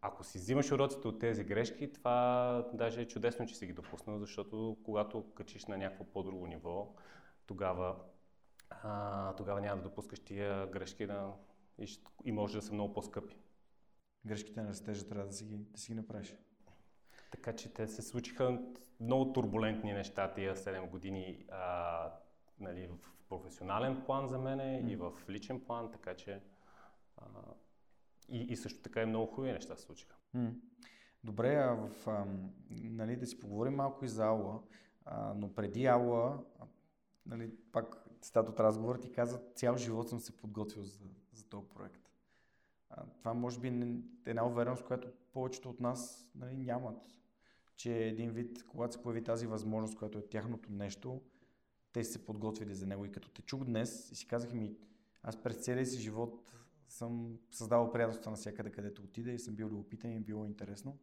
[0.00, 4.18] Ако си взимаш уроците от тези грешки, това даже е чудесно, че си ги допуснал,
[4.18, 6.94] защото когато качиш на някакво по-друго ниво,
[7.46, 7.96] тогава,
[8.70, 11.32] а, тогава няма да допускаш тия грешки да,
[11.78, 13.36] и, и може да са много по-скъпи.
[14.26, 16.36] Грешките на растежа трябва да си ги, да си ги направиш.
[17.30, 18.58] Така че те се случиха
[19.00, 22.12] много турбулентни неща тия 7 години а,
[22.60, 22.98] нали, в
[23.28, 24.92] професионален план за мен mm.
[24.92, 26.42] и в личен план, така че
[27.16, 27.24] а,
[28.28, 30.16] и, и също така и много хубави неща се случиха.
[31.24, 32.26] Добре, а в, а,
[32.70, 34.62] нали, да си поговорим малко и за Аула,
[35.04, 36.44] а, но преди Аула,
[37.26, 41.66] нали, пак цитат от разговор ти каза, цял живот съм се подготвил за, за този
[41.74, 42.10] проект.
[42.90, 47.06] А, това може би е една увереност, която повечето от нас нали, нямат,
[47.76, 51.22] че един вид, когато се появи тази възможност, която е тяхното нещо,
[51.92, 53.04] те се подготвили за него.
[53.04, 54.76] И като те чух днес и си казах ми,
[55.22, 56.40] аз през целия си живот
[56.88, 60.98] съм създавал приятелства навсякъде, където отида и съм бил любопитен и било интересно.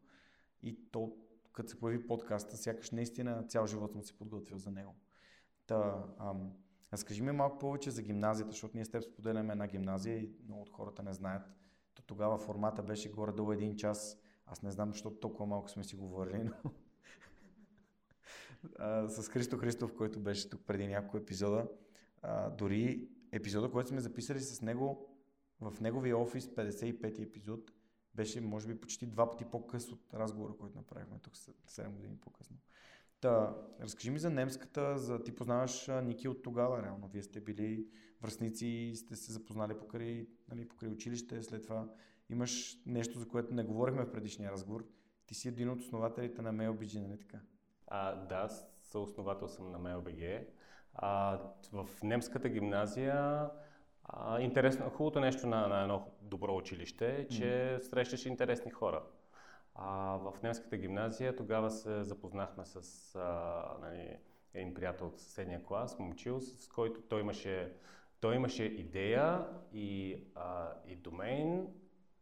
[0.62, 1.16] И то,
[1.52, 4.94] като се появи подкаста, сякаш наистина цял живот съм се подготвил за него.
[5.66, 6.52] Та, ам,
[6.92, 10.62] разкажи ми малко повече за гимназията, защото ние с теб споделяме една гимназия и много
[10.62, 11.42] от хората не знаят.
[11.94, 14.18] То тогава формата беше горе-долу един час.
[14.46, 16.72] Аз не знам, защото толкова малко сме си говорили, но
[19.08, 21.68] с Христо Христов, който беше тук преди няколко епизода.
[22.58, 25.16] Дори епизода, който сме записали с него,
[25.60, 27.72] в неговия офис, 55 епизод,
[28.14, 32.56] беше може би почти два пъти по-къс от разговора, който направихме тук 7 години по-късно.
[33.22, 37.08] Та, разкажи ми за немската, за ти познаваш Ники от тогава, реално.
[37.08, 37.86] Вие сте били
[38.22, 41.88] връзници и сте се запознали покрай, нали, покрай училище, след това
[42.30, 44.86] имаш нещо, за което не говорихме в предишния разговор.
[45.26, 47.38] Ти си един от основателите на MailBG, нали така?
[47.86, 48.48] А, да,
[48.82, 50.46] съосновател съм на MailBG.
[50.94, 51.38] А,
[51.72, 53.50] в немската гимназия
[54.04, 57.78] а, интересно, хубавото нещо на, на едно добро училище е, че mm.
[57.78, 59.02] срещаш интересни хора.
[59.74, 64.16] А, в немската гимназия тогава се запознахме с а, нали,
[64.54, 67.72] един приятел от съседния клас, момчил, с който той имаше,
[68.20, 71.66] той имаше идея и, а, и домейн.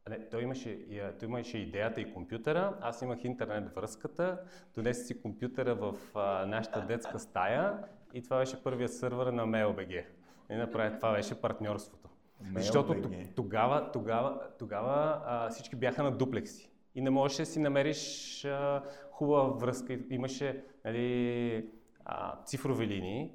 [0.09, 0.87] Не, той, имаше,
[1.19, 4.41] той имаше идеята и компютъра, аз имах интернет връзката,
[4.75, 7.85] донесе си компютъра в а, нашата детска стая
[8.15, 10.05] и това беше първият сървър на MailBG.
[10.51, 12.09] И направи това беше партньорството.
[12.55, 16.70] Защото тогава, тогава, тогава а, всички бяха на дуплекси.
[17.01, 19.99] И не можеш да си намериш а, хубава връзка.
[20.11, 21.71] Имаше нали,
[22.05, 23.33] а, цифрови линии.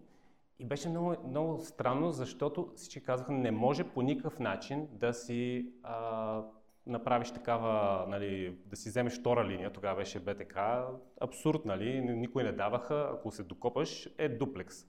[0.59, 5.71] И беше много, много странно, защото всички казаха, не може по никакъв начин да си
[5.83, 6.41] а,
[6.87, 10.87] направиш такава, нали, да си вземеш втора линия, тогава беше БТК,
[11.21, 14.85] абсурд, нали, никой не даваха, ако се докопаш, е дуплекс.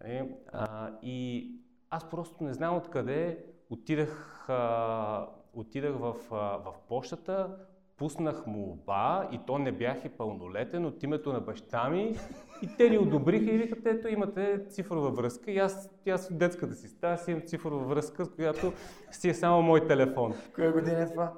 [0.00, 0.30] Нали?
[0.52, 1.50] А, и
[1.90, 7.56] аз просто не знам откъде отидах, а, отидах в, а, в почтата,
[7.96, 12.14] пуснах молба и то не бях и пълнолетен от името на баща ми
[12.62, 16.74] и те ни одобриха и викат, ето имате цифрова връзка и аз, аз в детската
[16.74, 18.72] си стая си имам цифрова връзка, с която
[19.10, 20.34] си е само мой телефон.
[20.54, 21.32] Коя година е това?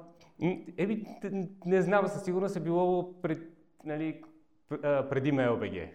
[0.77, 1.05] Еби,
[1.65, 3.39] не знам, със сигурност е било пред,
[3.83, 4.21] нали,
[5.09, 5.89] преди MLBG.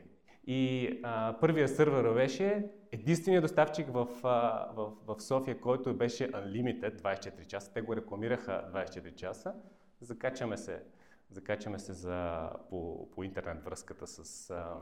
[0.46, 7.00] И а, първия сървър беше единственият доставчик в, а, в, в София, който беше Unlimited
[7.00, 7.72] 24 часа.
[7.72, 9.54] Те го рекламираха 24 часа.
[10.00, 10.82] Закачаме се,
[11.30, 14.76] закачаме се за, по, по интернет връзката с, а,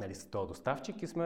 [0.00, 1.24] нали, с този доставчик и сме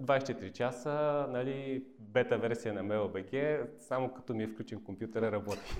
[0.00, 5.74] 24 часа, нали, бета версия на MailBG, само като ми е включен компютъра работи.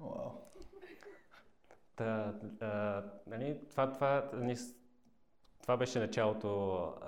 [0.00, 0.32] Wow.
[1.96, 4.56] Та, а, нали, това, това, нали,
[5.62, 6.48] това беше началото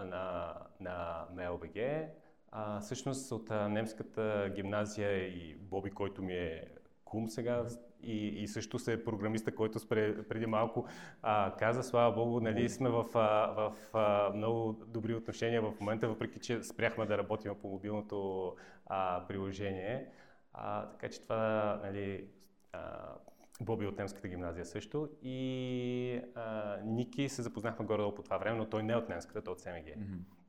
[0.04, 2.08] на, на MailBG.
[2.52, 6.64] А, всъщност от а, немската гимназия и Боби, който ми е
[7.04, 7.66] кум сега,
[8.02, 10.86] и, и също се е програмиста, който спре, преди малко
[11.22, 16.08] а, каза, слава Богу, нали, сме в, а, в а, много добри отношения в момента,
[16.08, 20.06] въпреки че спряхме да работим по мобилното а, приложение.
[20.52, 22.24] А, така че това, нали,
[22.72, 23.14] а,
[23.60, 25.08] Боби от немската гимназия също.
[25.22, 29.42] И а, Ники се запознахме горе-долу по това време, но той не е от немската,
[29.42, 29.74] той е от СМГ.
[29.74, 30.39] Mm-hmm.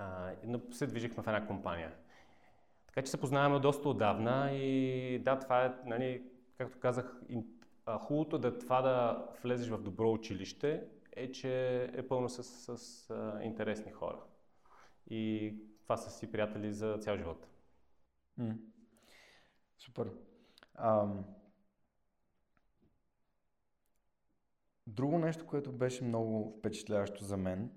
[0.00, 1.92] А, но се движихме в една компания.
[2.86, 6.22] Така че се познаваме доста отдавна и да, това е, нали,
[6.58, 7.20] както казах,
[7.98, 13.10] хубавото да това да влезеш в добро училище е, че е пълно с, с, с
[13.10, 14.20] а, интересни хора.
[15.10, 17.46] И това са си приятели за цял живот.
[18.36, 18.54] М.
[19.78, 20.10] Супер.
[20.74, 21.24] Ам...
[24.86, 27.70] Друго нещо, което беше много впечатляващо за мен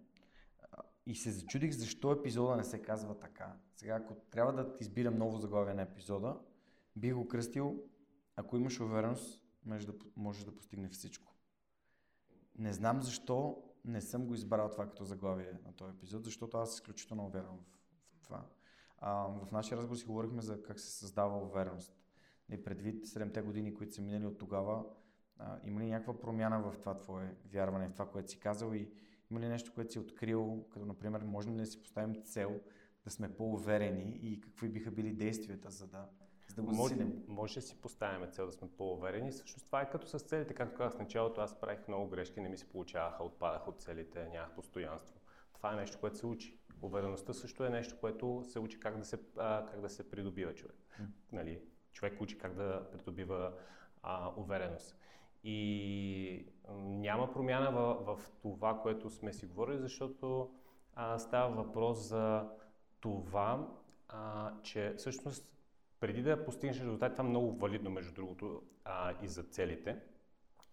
[1.05, 3.55] и се зачудих защо епизода не се казва така.
[3.75, 6.39] Сега, ако трябва да избирам ново заглавие на епизода,
[6.95, 7.83] бих го кръстил
[8.35, 11.33] ако имаш увереност, можеш да, можеш да постигнеш всичко.
[12.57, 16.73] Не знам защо не съм го избрал това като заглавие на този епизод, защото аз
[16.73, 17.79] изключително уверен в,
[18.15, 18.45] в това.
[18.97, 21.95] А, в нашия разговор си говорихме за как се създава увереност.
[22.49, 24.85] И предвид 7-те години, които са минали от тогава,
[25.37, 28.91] а, има ли някаква промяна в това твое вярване, в това, което си казал и
[29.33, 32.59] има ли нещо, което си открил, като например, можем ли да си поставим цел
[33.03, 36.09] да сме по-уверени и какви биха били действията, за да
[36.47, 36.95] за да го може,
[37.27, 39.31] може да си поставяме цел да сме по-уверени.
[39.31, 40.53] Всъщност това е като с целите.
[40.53, 44.27] Както казах в началото, аз правих много грешки, не ми се получаваха, отпадах от целите,
[44.33, 45.19] нямах постоянство.
[45.53, 46.59] Това е нещо, което се учи.
[46.81, 50.53] Увереността също е нещо, което се учи как да се, а, как да се придобива
[50.53, 50.75] човек.
[51.01, 51.05] Mm.
[51.31, 53.53] Нали, човек учи как да придобива
[54.01, 54.97] а, увереност.
[55.43, 60.51] И няма промяна в, в това, което сме си говорили, защото
[60.95, 62.49] а, става въпрос за
[62.99, 63.67] това,
[64.09, 65.53] а, че всъщност
[65.99, 69.99] преди да постигнеш резултати, това е много валидно, между другото, а, и за целите.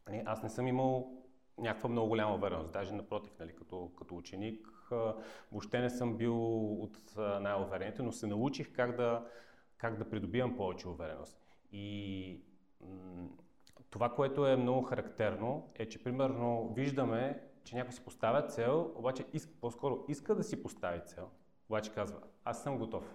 [0.07, 1.16] Нали, аз не съм имал
[1.59, 5.14] някаква много голяма увереност, даже напротив, нали, като, като ученик, а,
[5.53, 9.26] въобще не съм бил от най-уверените, но се научих как да,
[9.76, 11.38] как да придобивам повече увереност.
[11.72, 12.40] И
[12.81, 13.29] м-
[13.90, 19.24] това, което е много характерно, е, че примерно виждаме, че някой си поставя цел, обаче
[19.33, 21.29] иска, по-скоро иска да си постави цел,
[21.68, 23.14] обаче казва, аз съм готов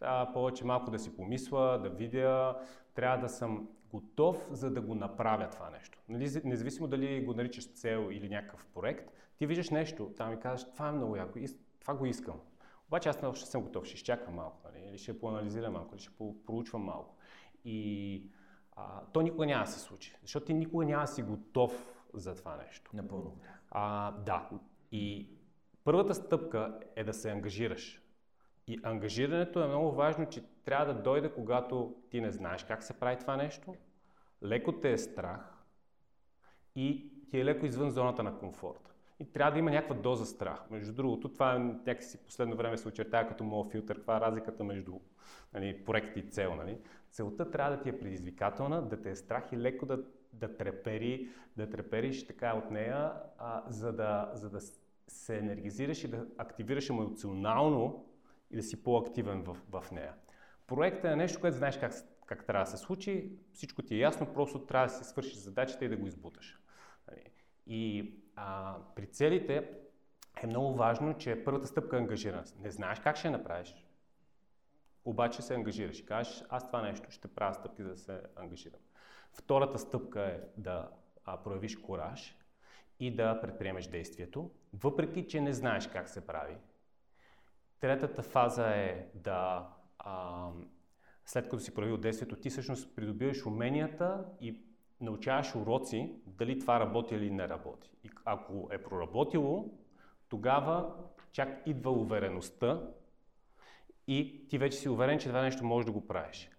[0.00, 2.58] трябва повече малко да си помисля, да видя,
[2.94, 5.98] трябва да съм готов, за да го направя това нещо.
[6.08, 10.72] Нали, независимо дали го наричаш цел или някакъв проект, ти виждаш нещо, там ми казваш,
[10.72, 11.38] това е много яко,
[11.80, 12.40] това го искам.
[12.88, 16.12] Обаче аз още съм готов, ще изчакам малко, нали, или ще поанализирам малко, или ще
[16.46, 17.16] проучвам малко.
[17.64, 18.30] И
[18.80, 22.34] а, то никога няма да се случи, защото ти никога няма да си готов за
[22.34, 22.90] това нещо.
[22.94, 23.38] Напълно.
[23.70, 24.48] А, да.
[24.92, 25.28] И
[25.84, 28.02] първата стъпка е да се ангажираш.
[28.66, 33.00] И ангажирането е много важно, че трябва да дойде, когато ти не знаеш как се
[33.00, 33.74] прави това нещо,
[34.42, 35.64] леко те е страх
[36.76, 38.94] и ти е леко извън зоната на комфорт.
[39.20, 40.70] И трябва да има някаква доза страх.
[40.70, 43.96] Между другото, това някакси последно време се очертава като моят филтър.
[43.96, 45.00] Каква е разликата между
[45.54, 46.54] нали, проект и цел?
[46.54, 46.78] Нали?
[47.10, 51.28] Целта трябва да ти е предизвикателна, да те е страх и леко да, да, трепери,
[51.56, 54.60] да трепериш така от нея, а, за, да, за да
[55.08, 58.06] се енергизираш и да активираш емоционално
[58.50, 60.14] и да си по-активен в, в нея.
[60.66, 61.92] Проектът е нещо, което знаеш как,
[62.26, 65.84] как трябва да се случи, всичко ти е ясно, просто трябва да си свършиш задачите
[65.84, 66.58] и да го избуташ.
[67.08, 67.22] Нали?
[67.66, 69.70] И а, при целите
[70.42, 72.58] е много важно, че първата стъпка е ангажираност.
[72.58, 73.74] Не знаеш как ще я направиш,
[75.04, 78.80] обаче се ангажираш и кажеш, аз това нещо ще правя стъпки, да се ангажирам.
[79.32, 80.88] Втората стъпка е да
[81.24, 82.36] а, проявиш кораж
[83.00, 86.56] и да предприемеш действието, въпреки че не знаеш как се прави,
[87.80, 90.48] Третата фаза е да, а,
[91.24, 94.56] след като си проявил действието, ти всъщност придобиваш уменията и
[95.00, 97.90] научаваш уроци дали това работи или не работи.
[98.04, 99.70] И ако е проработило,
[100.28, 100.94] тогава
[101.32, 102.82] чак идва увереността
[104.10, 106.50] и ти вече си уверен, че това нещо можеш да го правиш.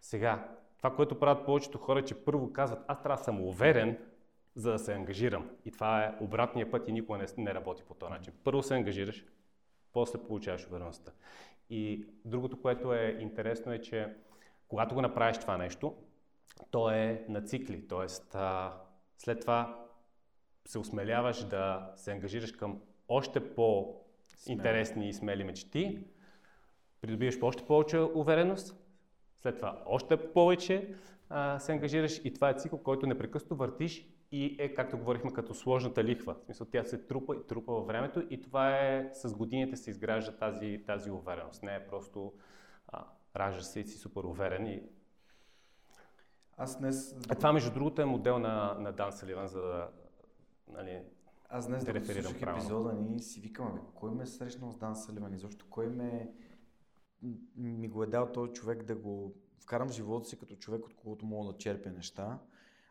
[0.00, 0.48] Сега,
[0.78, 3.98] това, което правят повечето хора, че първо казват, аз трябва да съм уверен,
[4.54, 5.50] за да се ангажирам.
[5.64, 8.32] И това е обратния път и никога не, не работи по този начин.
[8.44, 9.24] Първо се ангажираш,
[9.92, 11.12] после получаваш увереността.
[11.70, 14.14] И другото, което е интересно е, че
[14.68, 15.94] когато го направиш това нещо,
[16.70, 18.08] то е на цикли, т.е.
[19.18, 19.86] след това
[20.64, 26.04] се осмеляваш да се ангажираш към още по-интересни и смели мечти,
[27.00, 28.76] придобиваш още повече увереност,
[29.36, 30.94] след това още повече
[31.28, 35.54] а, се ангажираш и това е цикъл, който непрекъснато въртиш и е, както говорихме, като
[35.54, 36.34] сложната лихва.
[36.34, 39.90] В смисъл, тя се трупа и трупа във времето и това е, с годините се
[39.90, 41.62] изгражда тази, тази увереност.
[41.62, 42.32] Не е просто
[42.88, 43.04] а,
[43.36, 44.82] раждаш се и си супер уверен и
[46.56, 47.16] аз днес...
[47.28, 49.88] А това, между другото, е модел на, на Дан Саливан, за да
[50.68, 51.02] нали,
[51.48, 52.60] Аз днес, да слушах правилно.
[52.60, 55.34] епизода ни, си викам, бе, кой ме е срещнал с Дан Саливан?
[55.34, 56.49] Изобщо кой ме м-
[57.56, 60.94] ми го е дал този човек да го вкарам в живота си като човек, от
[60.94, 62.38] когото мога да черпя неща.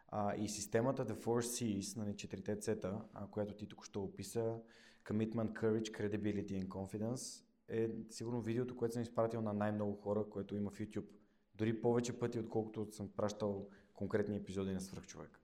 [0.07, 3.01] А, и системата The Four C's, нали, четирите цета,
[3.31, 4.59] която ти тук ще описа,
[5.05, 10.55] Commitment, Courage, Credibility and Confidence, е сигурно видеото, което съм изпратил на най-много хора, което
[10.55, 11.07] има в YouTube.
[11.55, 15.39] Дори повече пъти, отколкото съм пращал конкретни епизоди на свръхчовек.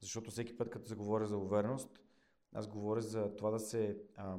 [0.00, 2.00] Защото всеки път, като заговоря за увереност,
[2.52, 4.36] аз говоря за това да се, а,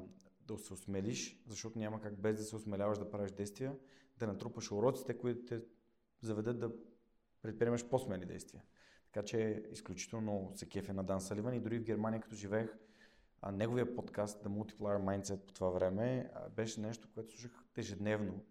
[0.55, 3.75] да се осмелиш, защото няма как без да се осмеляваш да правиш действия,
[4.17, 5.61] да натрупаш уроците, които те
[6.21, 6.71] заведат да
[7.41, 8.63] предприемаш по-смели действия.
[9.11, 12.77] Така че изключително се кефя на Дан Саливан и дори в Германия, като живеех,
[13.41, 18.45] а, неговия подкаст The Multiplier Mindset по това време а, беше нещо, което слушах ежедневно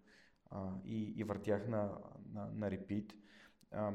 [0.50, 1.98] а, и, и въртях на,
[2.32, 3.14] на, на репит.
[3.70, 3.92] А,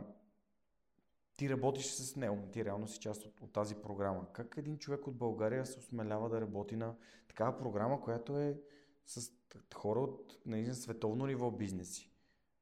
[1.42, 4.34] ти работиш с него, ти реално си част от, от тази програма.
[4.34, 6.96] Как един човек от България се осмелява да работи на
[7.28, 8.62] такава програма, която е
[9.06, 9.32] с
[9.76, 12.12] хора от наистина световно ниво бизнеси?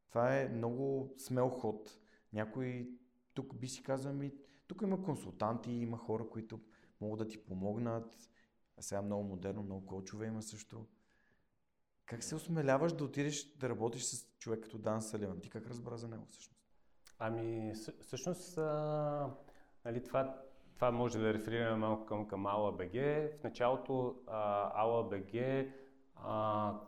[0.09, 1.97] Това е много смел ход.
[2.33, 2.89] Някой
[3.33, 4.33] тук би си казал ми,
[4.67, 6.59] тук има консултанти, има хора, които
[7.01, 8.29] могат да ти помогнат.
[8.77, 10.85] А сега много модерно, много кочове има също.
[12.05, 15.39] Как се осмеляваш да отидеш да работиш с човек като Дан Саливан?
[15.39, 16.58] Ти как разбра за него всъщност?
[17.19, 19.29] Ами, съ- всъщност, а,
[19.85, 20.35] нали, това,
[20.75, 22.93] това може да реферираме малко към, към АЛА.бг.
[23.39, 25.33] В началото а, АЛА.бг,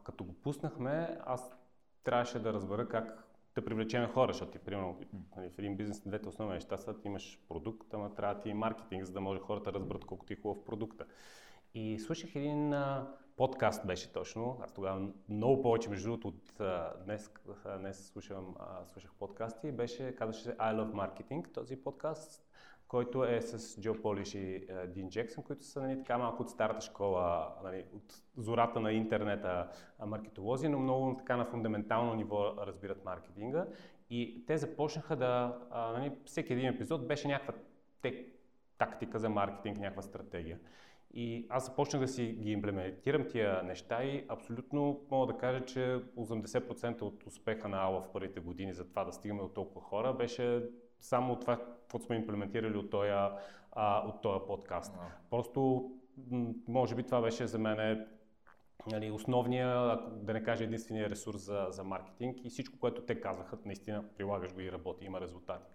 [0.04, 1.56] като го пуснахме, аз
[2.04, 5.00] трябваше да разбера как да привлечем хора, защото ти, примерно,
[5.38, 8.54] нали, в един бизнес двете основни неща са, ти имаш продукт, ама трябва ти и
[8.54, 11.06] маркетинг, за да може хората да разберат колко ти е хубав продукта.
[11.74, 13.08] И слушах един а,
[13.38, 14.60] подкаст беше точно.
[14.64, 16.62] Аз тогава много повече, между другото, от
[17.06, 17.32] днес,
[17.80, 18.56] днес слушам,
[18.86, 19.72] слушах подкасти.
[19.72, 22.48] Беше, казваше се I Love Marketing, този подкаст,
[22.88, 26.82] който е с Джо Полиш и Дин Джексън, които са нали, така малко от старата
[26.82, 29.70] школа, нали, от зората на интернета
[30.06, 33.66] маркетолози, но много така на фундаментално ниво разбират маркетинга.
[34.10, 37.54] И те започнаха да, нали, всеки един епизод беше някаква
[38.78, 40.60] тактика за маркетинг, някаква стратегия.
[41.14, 45.80] И аз започнах да си ги имплементирам тия неща и абсолютно мога да кажа, че
[46.18, 50.14] 80% от успеха на Ала в първите години за това да стигаме от толкова хора
[50.14, 50.64] беше
[51.00, 53.12] само това, което сме имплементирали от този,
[54.06, 54.96] от този подкаст.
[54.96, 55.00] Wow.
[55.30, 55.92] Просто,
[56.68, 58.08] може би това беше за мен
[58.92, 63.58] нали, основния, да не кажа единствения ресурс за, за маркетинг и всичко, което те казаха,
[63.66, 65.72] наистина прилагаш го и работи, има резултати.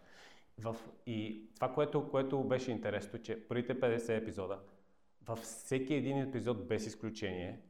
[0.59, 0.77] В,
[1.07, 4.59] и това, което, което беше интересно, че първите 50 епизода,
[5.27, 7.61] във всеки един епизод без изключение,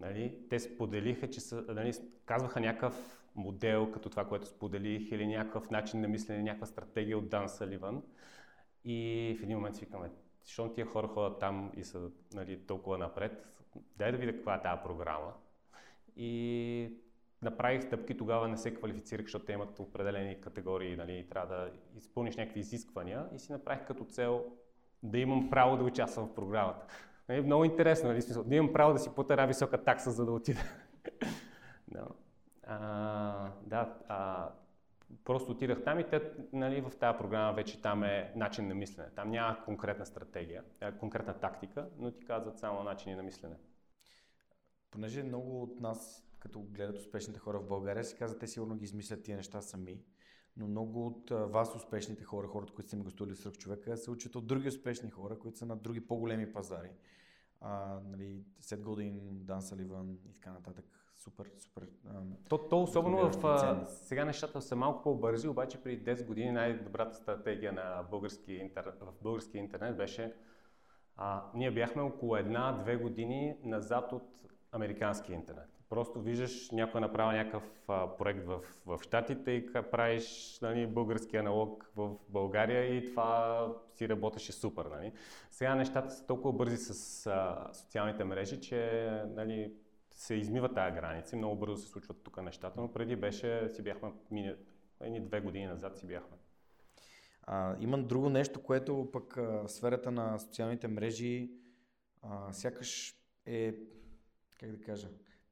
[0.00, 1.92] нали, те споделиха, че са, нали,
[2.24, 7.28] казваха някакъв модел, като това, което споделих, или някакъв начин на мислене, някаква стратегия от
[7.28, 8.02] Дан Саливан.
[8.84, 10.10] И в един момент си викаме,
[10.44, 13.46] защо тия хора ходят там и са нали, толкова напред,
[13.96, 15.32] дай да видя каква е тази програма.
[16.16, 16.92] И
[17.42, 22.36] направих стъпки, тогава не се квалифицирах, защото те имат определени категории, нали, трябва да изпълниш
[22.36, 24.44] някакви изисквания и си направих като цел
[25.02, 26.86] да имам право да участвам в програмата.
[27.28, 30.32] Нали, много интересно, нали, смисъл, да имам право да си платя висока такса, за да
[30.32, 30.60] отида.
[31.94, 32.06] no.
[32.66, 34.48] а, да, а,
[35.24, 36.22] просто отидах там и те,
[36.52, 39.08] нали, в тази програма вече там е начин на мислене.
[39.10, 43.56] Там няма конкретна стратегия, е конкретна тактика, но ти казват само начини на мислене.
[44.90, 48.84] Понеже много от нас, като гледат успешните хора в България, си казват, те сигурно ги
[48.84, 50.02] измислят тия неща сами.
[50.58, 54.36] Но много от вас, успешните хора, хората, които са ми гостували в човека, се учат
[54.36, 56.90] от други успешни хора, които са на други по-големи пазари.
[57.60, 60.84] А, нали, Сет Годин, Дан Саливан и така нататък.
[61.16, 61.88] Супер, супер.
[62.06, 66.50] А, То, то особено в, а, сега нещата са малко по-бързи, обаче преди 10 години
[66.50, 70.34] най-добрата стратегия на български интернет, в българския интернет беше
[71.16, 74.22] а, ние бяхме около една-две години назад от
[74.72, 75.77] американския интернет.
[75.88, 77.62] Просто виждаш някой е направил някакъв
[78.18, 84.52] проект в, в Штатите и правиш нали, български аналог в България и това си работеше
[84.52, 84.84] супер.
[84.84, 85.12] Нали.
[85.50, 89.72] Сега нещата са толкова бързи с а, социалните мрежи, че нали,
[90.10, 94.12] се измива тази граница много бързо се случват тук нещата, но преди беше, си бяхме,
[94.30, 94.54] мини,
[95.00, 96.36] едни две години назад си бяхме.
[97.42, 101.50] А, има друго нещо, което пък в сферата на социалните мрежи
[102.22, 103.14] а, сякаш
[103.46, 103.74] е,
[104.60, 105.08] как да кажа,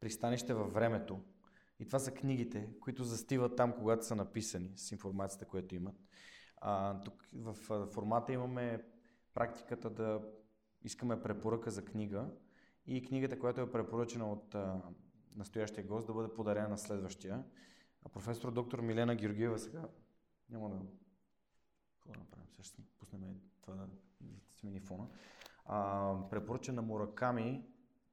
[0.07, 1.20] пристанище във времето.
[1.78, 5.94] И това са книгите, които застиват там, когато са написани, с информацията, която имат.
[6.57, 7.54] А, тук в
[7.86, 8.84] формата имаме
[9.34, 10.22] практиката да
[10.82, 12.28] искаме препоръка за книга
[12.86, 14.82] и книгата, която е препоръчена от а,
[15.36, 17.44] настоящия гост, да бъде подарена на следващия.
[18.04, 19.88] А професор доктор Милена Георгиева сега
[20.50, 20.76] няма да...
[21.94, 22.48] Какво да направим?
[22.50, 23.88] Сега ще пуснем това да
[24.54, 25.09] смени фона.
[25.64, 27.64] А, препоръча на Мураками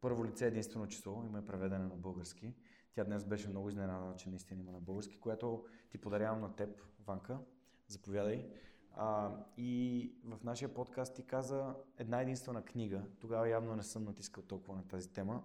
[0.03, 2.53] първо лице единствено число, има е преведене на български.
[2.93, 6.81] Тя днес беше много изненадана, че наистина има на български, което ти подарявам на теб,
[7.05, 7.39] Ванка.
[7.87, 8.49] Заповядай.
[8.95, 13.03] А, и в нашия подкаст ти каза една единствена книга.
[13.19, 15.43] Тогава явно не съм натискал толкова на тази тема.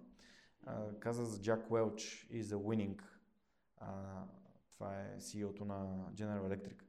[0.65, 2.59] А, каза за Джак Уелч и за.
[3.77, 4.23] А,
[4.73, 6.83] това е CEO-то на General Electric.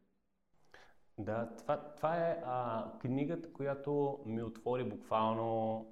[1.18, 5.86] Да, това, това е а, книгата, която ми отвори буквално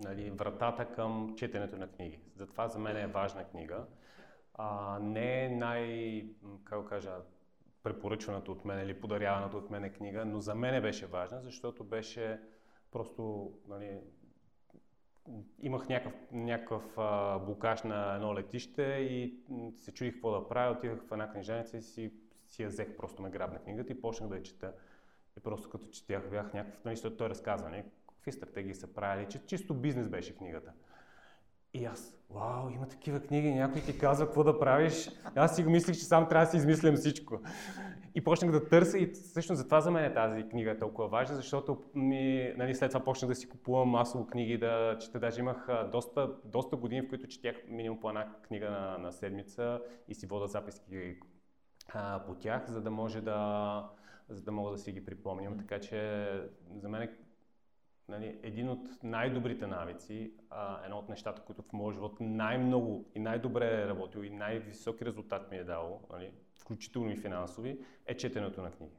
[0.00, 2.20] нали, вратата към четенето на книги.
[2.36, 3.86] Затова за мен е важна книга.
[4.54, 6.24] А, не е най,
[6.64, 7.12] как кажа,
[7.82, 12.40] препоръчваната от мен или подаряваната от мен книга, но за мен беше важна, защото беше
[12.90, 14.00] просто, нали,
[15.62, 19.34] имах някакъв, някакъв а, блокаж на едно летище и
[19.76, 22.12] се чудих какво да правя, отидах в една книжаница и си,
[22.48, 24.72] си я взех, просто ме грабна книгата и почнах да я чета.
[25.36, 27.84] И просто като четях бях някакъв, нали, той разказва, нали,
[28.20, 30.72] какви стратегии са правили, че чисто бизнес беше книгата.
[31.74, 35.10] И аз, вау, има такива книги, някой ти казва какво да правиш.
[35.34, 37.40] Аз си го мислих, че сам трябва да си измислям всичко.
[38.14, 41.36] И почнах да търся и всъщност затова за мен е тази книга е толкова важна,
[41.36, 45.20] защото ми, нали, след това почнах да си купувам масово книги, да чета.
[45.20, 49.80] Даже имах доста, доста години, в които четях минимум по една книга на, на седмица
[50.08, 51.16] и си вода записки
[51.88, 53.90] а, по тях, за да може да,
[54.28, 55.58] за да мога да си ги припомням.
[55.58, 56.28] Така че
[56.76, 57.08] за мен
[58.10, 63.20] нали, един от най-добрите навици, а, едно от нещата, които в моят живот най-много и
[63.20, 68.62] най-добре е работил и най-високи резултат ми е дало, нали, включително и финансови, е четенето
[68.62, 68.96] на книги.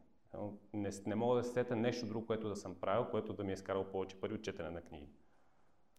[0.73, 3.51] Не, не мога да се сета нещо друго, което да съм правил, което да ми
[3.51, 5.07] е скарал повече пари от четене на книги.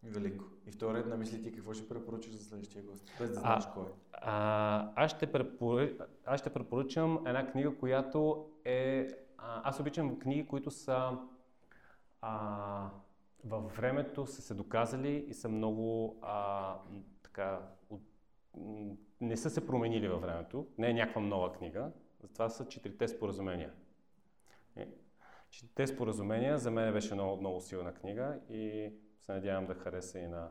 [0.03, 0.45] Велико.
[0.67, 3.65] И втори ред на мисли ти какво ще препоръчаш за следващия гост, без да знаеш
[3.75, 3.93] кой е.
[4.13, 5.91] А, аз, ще препоръ...
[6.25, 9.09] аз ще препоръчам една книга, която е...
[9.39, 11.19] А, аз обичам книги, които са
[12.23, 12.91] а,
[13.45, 16.77] във времето са се доказали и са много а,
[17.23, 17.61] така,
[17.91, 18.03] от,
[19.21, 20.67] не са се променили във времето.
[20.79, 21.91] Не е някаква нова книга.
[22.21, 23.73] Затова са четирите споразумения.
[24.77, 24.89] Е,
[25.51, 30.27] четирите споразумения за мен беше много, много силна книга и се надявам да хареса и
[30.27, 30.51] на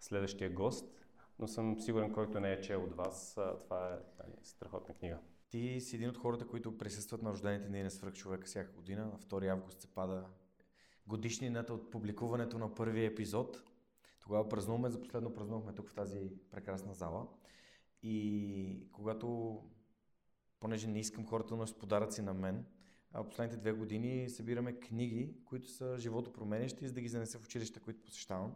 [0.00, 0.94] следващия гост.
[1.38, 5.18] Но съм сигурен, който не е чел от вас, това е нали, страхотна книга.
[5.48, 9.06] Ти си един от хората, които присъстват на рождените дни на свръхчовека всяка година.
[9.06, 10.24] На 2 август се пада
[11.10, 13.62] годишнината от публикуването на първия епизод.
[14.20, 17.26] Тогава празнуваме, за последно празнувахме тук в тази прекрасна зала.
[18.02, 19.58] И когато,
[20.60, 22.64] понеже не искам хората да носят подаръци на мен,
[23.12, 27.44] а последните две години събираме книги, които са живото променящи, за да ги занеса в
[27.44, 28.54] училища, които посещавам.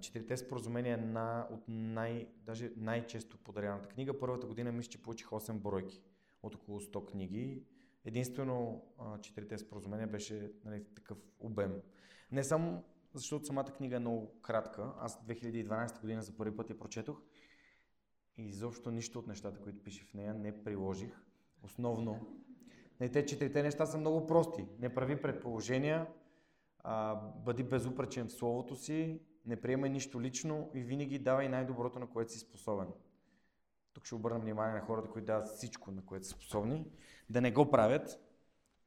[0.00, 4.18] Четирите споразумения на, от най, даже най-често подаряваната книга.
[4.18, 6.02] Първата година мисля, че получих 8 бройки
[6.42, 7.62] от около 100 книги.
[8.04, 8.84] Единствено
[9.22, 11.82] четирите споразумения беше нали, такъв обем.
[12.32, 12.84] Не само
[13.14, 14.92] защото самата книга е много кратка.
[14.98, 17.22] Аз 2012 година за първи път я прочетох
[18.36, 21.24] и изобщо нищо от нещата, които пише в нея, не приложих.
[21.62, 22.40] Основно,
[23.00, 24.66] не, те четирите неща са много прости.
[24.78, 26.06] Не прави предположения,
[26.78, 32.06] а, бъди безупречен в словото си, не приемай нищо лично и винаги давай най-доброто, на
[32.06, 32.88] което си способен.
[34.00, 36.86] Тук ще обърна внимание на хората, които дават всичко, на което са способни,
[37.30, 38.20] да не го правят,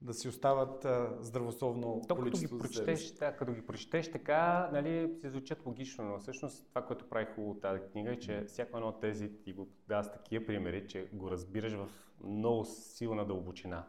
[0.01, 5.16] да си остават а, здравословно То, като ги прочетеш, да, като ги прочетеш така, нали,
[5.22, 8.89] се звучат логично, но всъщност това, което правих от тази книга е, че всяко едно
[8.89, 11.89] от тези ти го дава с такива примери, че го разбираш в
[12.24, 13.88] много силна дълбочина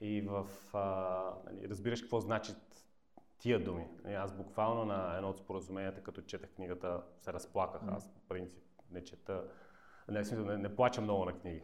[0.00, 2.86] и в, а, нали, разбираш какво значат
[3.38, 3.88] тия думи.
[4.04, 7.82] Аз буквално на едно от споразуменията, като четах книгата, се разплаках.
[7.88, 9.44] Аз по принцип не чета
[10.10, 11.62] не, смисъл, не, не плача много на книги.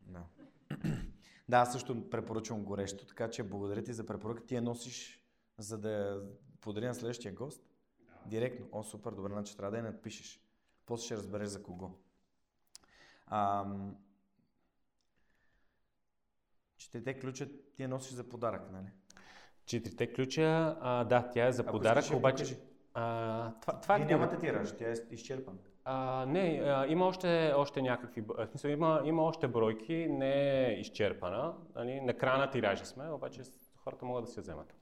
[0.00, 0.22] Да.
[1.48, 4.46] да, също препоръчвам горещо, така че благодаря ти за препоръка.
[4.46, 5.24] Ти я носиш,
[5.58, 6.20] за да я
[6.60, 7.62] подари на следващия гост?
[8.26, 8.66] Директно.
[8.72, 10.40] О, супер, добре, значи трябва да я надпишеш.
[10.86, 11.90] После ще разбереш за кого.
[13.26, 13.96] Ам...
[16.76, 18.86] Четирите ключа ти я носиш за подарък, нали?
[19.66, 22.58] Четирите ключа, а, да, тя е за Ако подарък, обаче...
[22.94, 25.58] А, това, това Вие е нямате тираж, тя е изчерпана.
[25.90, 30.80] А, не, а, има още, още някакви, в смисъл, има, има още бройки, не е
[30.80, 31.54] изчерпана.
[31.74, 32.00] Нали?
[32.00, 33.42] На края на тиража сме, обаче
[33.76, 34.74] хората могат да се вземат.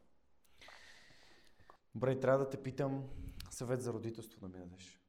[1.95, 3.05] Добре, трябва да те питам
[3.51, 5.01] съвет за родителство да ми дадеш.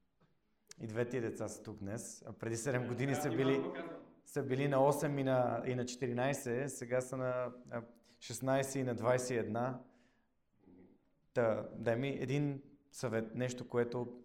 [0.82, 2.24] И двете деца са тук днес.
[2.28, 3.64] А преди 7 години са били,
[4.26, 7.52] са били на 8 и на, и на 14, сега са на
[8.20, 9.74] 16 и на 21.
[11.34, 14.22] Та, дай ми един съвет, нещо, което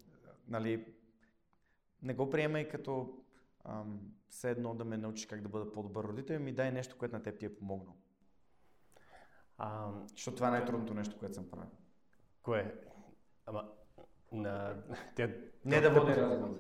[0.49, 0.87] нали,
[2.03, 3.19] не го приемай като
[3.65, 7.17] ам, все едно да ме научиш как да бъда по-добър родител, ми дай нещо, което
[7.17, 7.97] на теб ти е помогнало.
[9.59, 11.71] А, Защото това е най-трудното нещо, което съм правил.
[12.43, 12.75] Кое?
[13.47, 13.69] Ама,
[14.33, 14.83] на...
[15.15, 15.29] Тя...
[15.65, 16.59] Не да води разговор.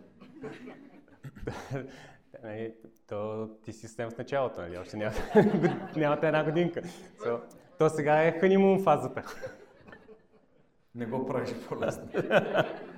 [2.42, 2.74] Нали,
[3.06, 4.78] то ти си с началото, нали?
[4.78, 5.14] Още няма,
[5.96, 6.82] нямате една годинка.
[6.82, 7.40] So,
[7.78, 9.22] то сега е ханимум фазата.
[10.94, 12.08] Не го правиш по-лесно.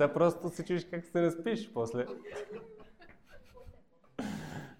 [0.00, 2.06] Сега просто се чуеш как се разпиш после.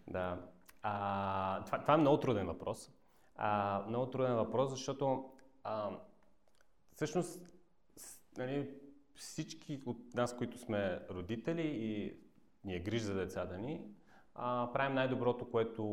[0.09, 0.39] да.
[0.83, 2.91] А, това, това е много труден въпрос.
[3.37, 5.31] А, много труден въпрос, защото
[5.65, 5.91] а,
[6.93, 7.49] всъщност
[8.39, 8.75] нали,
[9.15, 12.17] всички от нас, които сме родители и
[12.65, 13.81] ни е грижа за децата ни,
[14.35, 15.85] а, правим най-доброто, което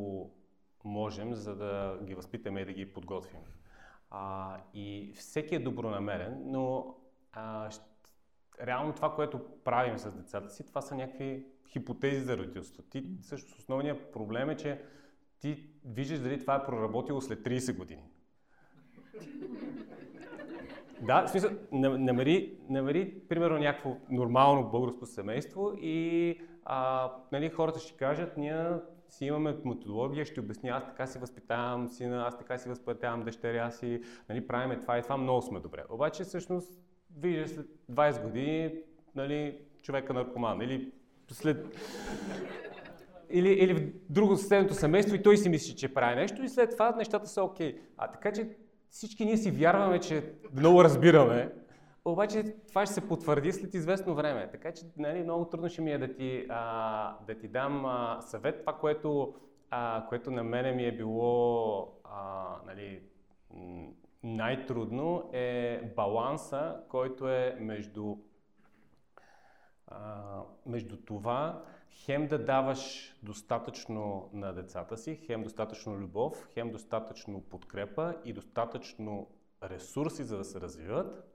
[0.83, 3.41] можем, за да ги възпитаме и да ги подготвим.
[4.09, 6.95] А, и всеки е добронамерен, но
[7.31, 7.69] а,
[8.61, 12.83] реално това, което правим с децата си, това са някакви хипотези за родителство.
[12.83, 14.81] Ти, също основният проблем е, че
[15.39, 18.03] ти виждаш дали това е проработило след 30 години.
[21.01, 27.97] Да, в смисъл, намери, намери примерно някакво нормално българско семейство и а, нали, хората ще
[27.97, 28.65] кажат, ние
[29.09, 33.71] си имаме методология, ще обясня, аз така си възпитавам сина, аз така си възпитавам дъщеря
[33.71, 35.83] си, нали, правиме това и това, много сме добре.
[35.89, 36.79] Обаче всъщност
[37.17, 38.71] виждаш след 20 години
[39.15, 40.91] нали, човека наркоман или
[41.31, 41.77] след...
[43.29, 46.71] Или, или в друго съседното семейство и той си мисли, че прави нещо и след
[46.71, 47.75] това нещата са окей.
[47.75, 47.79] Okay.
[47.97, 48.49] А така че
[48.89, 51.51] всички ние си вярваме, че много разбираме,
[52.05, 54.49] обаче това ще се потвърди след известно време.
[54.51, 58.17] Така че нали, много трудно ще ми е да ти, а, да ти дам а,
[58.21, 58.59] съвет.
[58.59, 59.33] Това, което,
[59.69, 63.01] а, което на мене ми е било а, нали,
[64.23, 68.17] най-трудно е баланса, който е между,
[69.87, 77.41] а, между това хем да даваш достатъчно на децата си, хем достатъчно любов, хем достатъчно
[77.41, 79.27] подкрепа и достатъчно
[79.63, 81.33] ресурси, за да се развиват,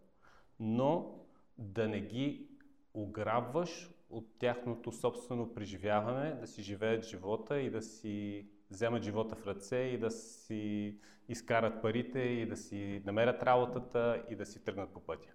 [0.61, 1.19] но
[1.59, 2.49] да не ги
[2.95, 9.47] ограбваш от тяхното собствено преживяване, да си живеят живота и да си вземат живота в
[9.47, 10.97] ръце и да си
[11.29, 15.29] изкарат парите и да си намерят работата и да си тръгнат по пътя.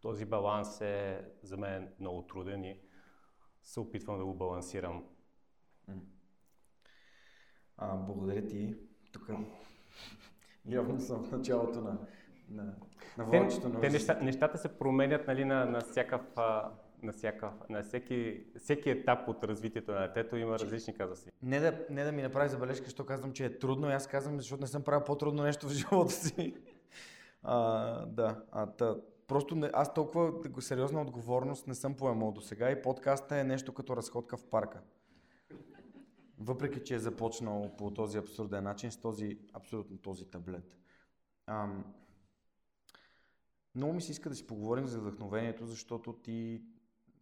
[0.00, 2.80] Този баланс е за мен много труден и
[3.62, 5.04] се опитвам да го балансирам.
[7.76, 8.76] А, благодаря ти.
[9.12, 9.30] Тук
[10.68, 11.98] явно съм в началото на,
[12.48, 12.74] на,
[13.18, 16.22] на те, на те неща, нещата се променят нали, на, на всякакъв
[17.02, 21.30] на, всяка, на всеки, всеки етап от развитието на детето има различни казуси.
[21.42, 24.60] Не да, не да ми направи забележка, защото казвам, че е трудно, аз казвам, защото
[24.60, 26.54] не съм правил по-трудно нещо в живота си.
[27.44, 28.96] А, да, а, та,
[29.26, 33.74] просто не, аз толкова сериозна отговорност не съм поемал до сега и подкаста е нещо
[33.74, 34.80] като разходка в парка.
[36.38, 40.76] Въпреки, че е започнал по този абсурден начин с този, абсолютно този таблет.
[41.46, 41.84] Ам,
[43.74, 46.62] много ми се иска да си поговорим за вдъхновението, защото ти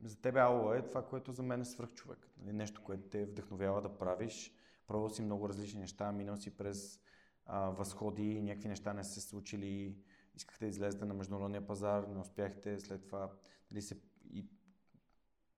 [0.05, 2.29] за теб Алла е това, което за мен е свръхчовек.
[2.39, 2.53] Нали?
[2.53, 4.55] Нещо, което те вдъхновява да правиш.
[4.87, 7.01] Пробвал си много различни неща, минал си през
[7.47, 9.97] а, възходи, някакви неща не се случили,
[10.35, 13.31] искахте да излезете на международния пазар, не успяхте, след това
[13.71, 14.01] нали, се,
[14.33, 14.47] и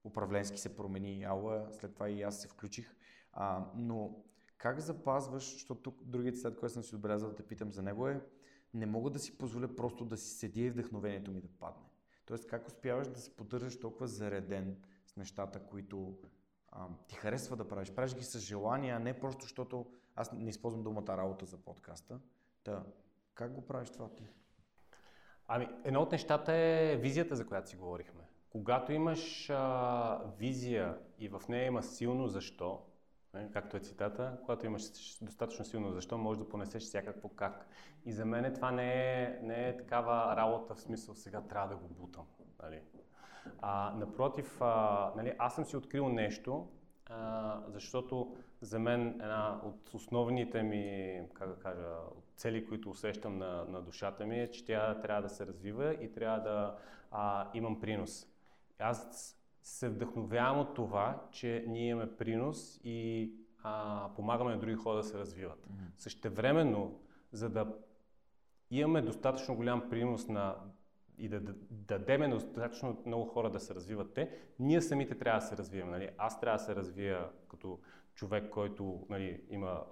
[0.04, 2.96] управленски се промени Алла, след това и аз се включих.
[3.32, 4.24] А, но
[4.56, 8.08] как запазваш, защото тук другият цитат, който съм си отбелязал да те питам за него
[8.08, 8.20] е,
[8.74, 11.91] не мога да си позволя просто да си седя и вдъхновението ми да падне.
[12.26, 16.18] Тоест, как успяваш да се поддържаш толкова зареден с нещата, които
[16.68, 17.92] а, ти харесва да правиш?
[17.92, 22.20] Правиш ги с желание, а не просто защото аз не използвам думата работа за подкаста.
[22.64, 22.84] Та,
[23.34, 24.28] как го правиш това ти?
[25.46, 28.22] Ами, едно от нещата е визията, за която си говорихме.
[28.50, 32.82] Когато имаш а, визия и в нея има силно защо,
[33.52, 34.82] както е цитата, когато имаш
[35.22, 37.66] достатъчно силно защо, може да понесеш всякакво как.
[38.04, 41.76] И за мен това не е, не е такава работа в смисъл сега трябва да
[41.76, 42.24] го бутам.
[42.62, 42.80] Нали?
[43.60, 46.68] А, напротив, а, нали, аз съм си открил нещо,
[47.06, 51.88] а, защото за мен една от основните ми, как да кажа,
[52.36, 56.12] цели, които усещам на, на душата ми е, че тя трябва да се развива и
[56.12, 56.76] трябва да
[57.10, 58.26] а, имам принос.
[58.78, 63.30] Аз се вдъхновявам от това, че ние имаме принос и
[63.62, 65.66] а, помагаме на други хора да се развиват.
[65.66, 65.90] Mm-hmm.
[65.96, 67.00] Същевременно,
[67.32, 67.74] за да
[68.70, 70.56] имаме достатъчно голям принос на
[71.18, 75.40] и да, да, да дадеме достатъчно много хора да се развиват те, ние самите трябва
[75.40, 75.92] да се развиваме.
[75.92, 76.10] Нали?
[76.18, 77.78] Аз трябва да се развия като
[78.14, 79.84] човек, който нали, има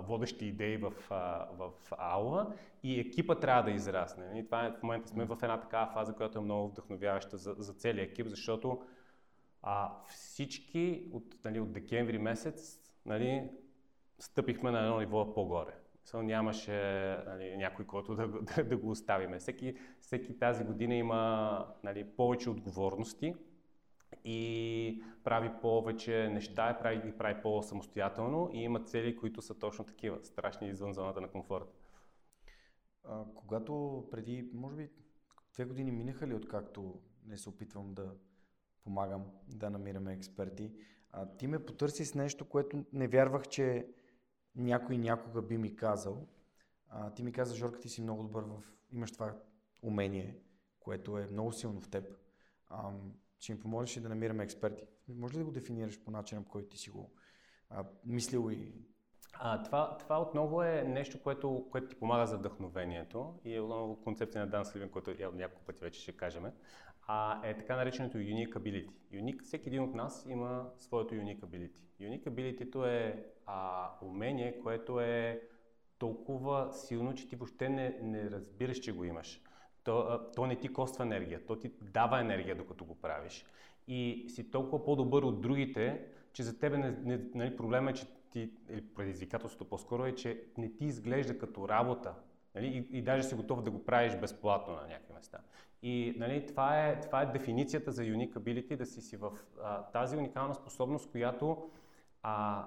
[0.00, 4.26] водещи идеи в, а, в аула и екипа трябва да израсне.
[4.26, 4.46] Нали?
[4.46, 7.72] Това е, в момента сме в една такава фаза, която е много вдъхновяваща за, за
[7.72, 8.82] целия екип, защото
[9.62, 13.50] а, всички от, нали, от декември месец нали,
[14.18, 15.74] стъпихме на едно ниво по-горе.
[16.06, 16.72] So, нямаше
[17.26, 19.38] нали, някой, който да, да, да го оставиме.
[19.38, 23.34] Всеки, всеки тази година има нали, повече отговорности
[24.24, 30.24] и прави повече неща, прави, ги прави по-самостоятелно и има цели, които са точно такива,
[30.24, 31.74] страшни извън зоната на комфорт.
[33.04, 34.90] А, когато преди, може би,
[35.54, 38.14] две години минаха ли откакто не се опитвам да
[38.84, 40.72] помагам да намираме експерти,
[41.10, 43.86] а, ти ме потърси с нещо, което не вярвах, че
[44.56, 46.28] някой някога би ми казал.
[46.88, 48.62] А, ти ми каза, Жорка, ти си много добър в...
[48.92, 49.36] Имаш това
[49.82, 50.38] умение,
[50.80, 52.14] което е много силно в теб.
[52.68, 52.92] А,
[53.40, 54.82] ще ми помогнеш и да намираме експерти.
[55.08, 57.10] Може ли да го дефинираш по начина, по който ти си го
[57.70, 58.72] а, мислил и...
[59.32, 64.02] А, това, това отново е нещо, което, което ти помага за вдъхновението и е отново
[64.02, 66.44] концепция на Дан Сливен, който е няколко пъти вече ще кажем,
[67.06, 68.90] а, е така нареченото unique ability.
[69.12, 71.80] Unique, всеки един от нас има своето unique ability.
[72.00, 75.42] Unique ability е а, умение, което е
[75.98, 79.42] толкова силно, че ти въобще не, не разбираш, че го имаш.
[79.88, 83.44] То, то не ти коства енергия, то ти дава енергия, докато го правиш.
[83.86, 88.06] И си толкова по-добър от другите, че за тебе не, не, нали, проблема е, че
[88.30, 88.50] ти,
[88.96, 92.14] предизвикателството по-скоро е, че не ти изглежда като работа.
[92.54, 92.66] Нали?
[92.66, 95.38] И, и даже си готов да го правиш безплатно на някакви места.
[95.82, 99.32] И нали, това, е, това е дефиницията за unique ability, да си си в
[99.62, 101.70] а, тази уникална способност, която
[102.22, 102.64] а,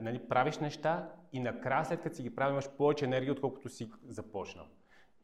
[0.00, 3.90] нали, правиш неща и накрая след като си ги правиш, имаш повече енергия, отколкото си
[4.08, 4.66] започнал.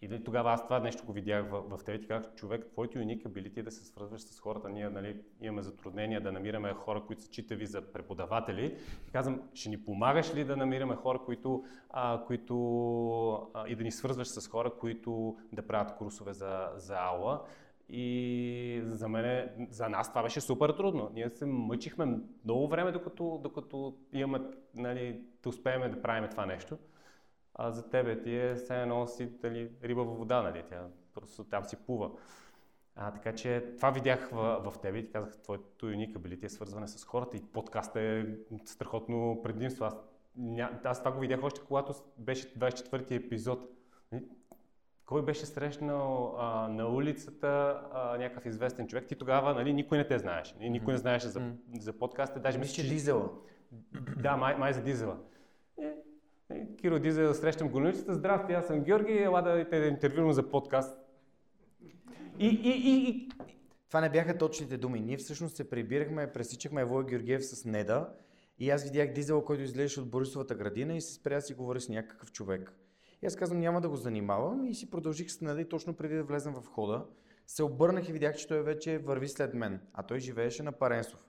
[0.03, 2.01] И тогава аз това нещо го видях в, в тебе.
[2.01, 4.68] Ти казах, човек, твоето уник ability е да се свързваш с хората.
[4.68, 8.76] Ние нали, имаме затруднения да намираме хора, които са читави за преподаватели.
[9.09, 13.82] И казвам, ще ни помагаш ли да намираме хора, които, а, които а, и да
[13.82, 17.44] ни свързваш с хора, които да правят курсове за, за аула.
[17.88, 21.11] И за мен, за нас това беше супер трудно.
[21.14, 24.44] Ние се мъчихме много време, докато, докато имаме,
[24.74, 26.78] нали, да успеем да правим това нещо
[27.55, 30.64] а за тебе ти е все едно си дали, риба във вода, нали?
[30.68, 32.11] Тя просто там си плува.
[32.96, 36.48] А, така че това видях в, в тебе и ти казах, твоето unik ability е
[36.48, 38.26] свързване с хората и подкаст е
[38.64, 39.84] страхотно предимство.
[39.84, 39.94] Аз,
[40.36, 43.68] ня, аз това го видях още когато беше 24-ти епизод.
[44.12, 44.24] Нали?
[45.07, 49.09] Кой беше срещнал а, на улицата а, някакъв известен човек?
[49.09, 50.55] Ти тогава нали, никой не те знаеше.
[50.61, 52.40] Никой не знаеше за, за подкаста.
[52.40, 53.30] Даже мисля, че Дизела.
[54.16, 55.18] Да, май, май за Дизела.
[55.82, 55.94] Е,
[56.80, 60.51] Киро Дизел, срещам го на Здрасти, аз съм Георги, ела да те да интервюрам за
[60.51, 60.98] подкаст.
[62.38, 63.28] И, и, и, и...
[63.88, 65.01] Това не бяха точните думи.
[65.01, 68.12] Ние всъщност се прибирахме, пресичахме Евой Георгиев с Неда
[68.59, 71.80] и аз видях Дизела, който излезеше от Борисовата градина и се спря да си говори
[71.80, 72.72] с някакъв човек.
[73.22, 76.14] И аз казвам, няма да го занимавам и си продължих с Неда и точно преди
[76.14, 77.07] да влезем в хода,
[77.46, 81.28] се обърнах и видях, че той вече върви след мен, а той живееше на Паренсов.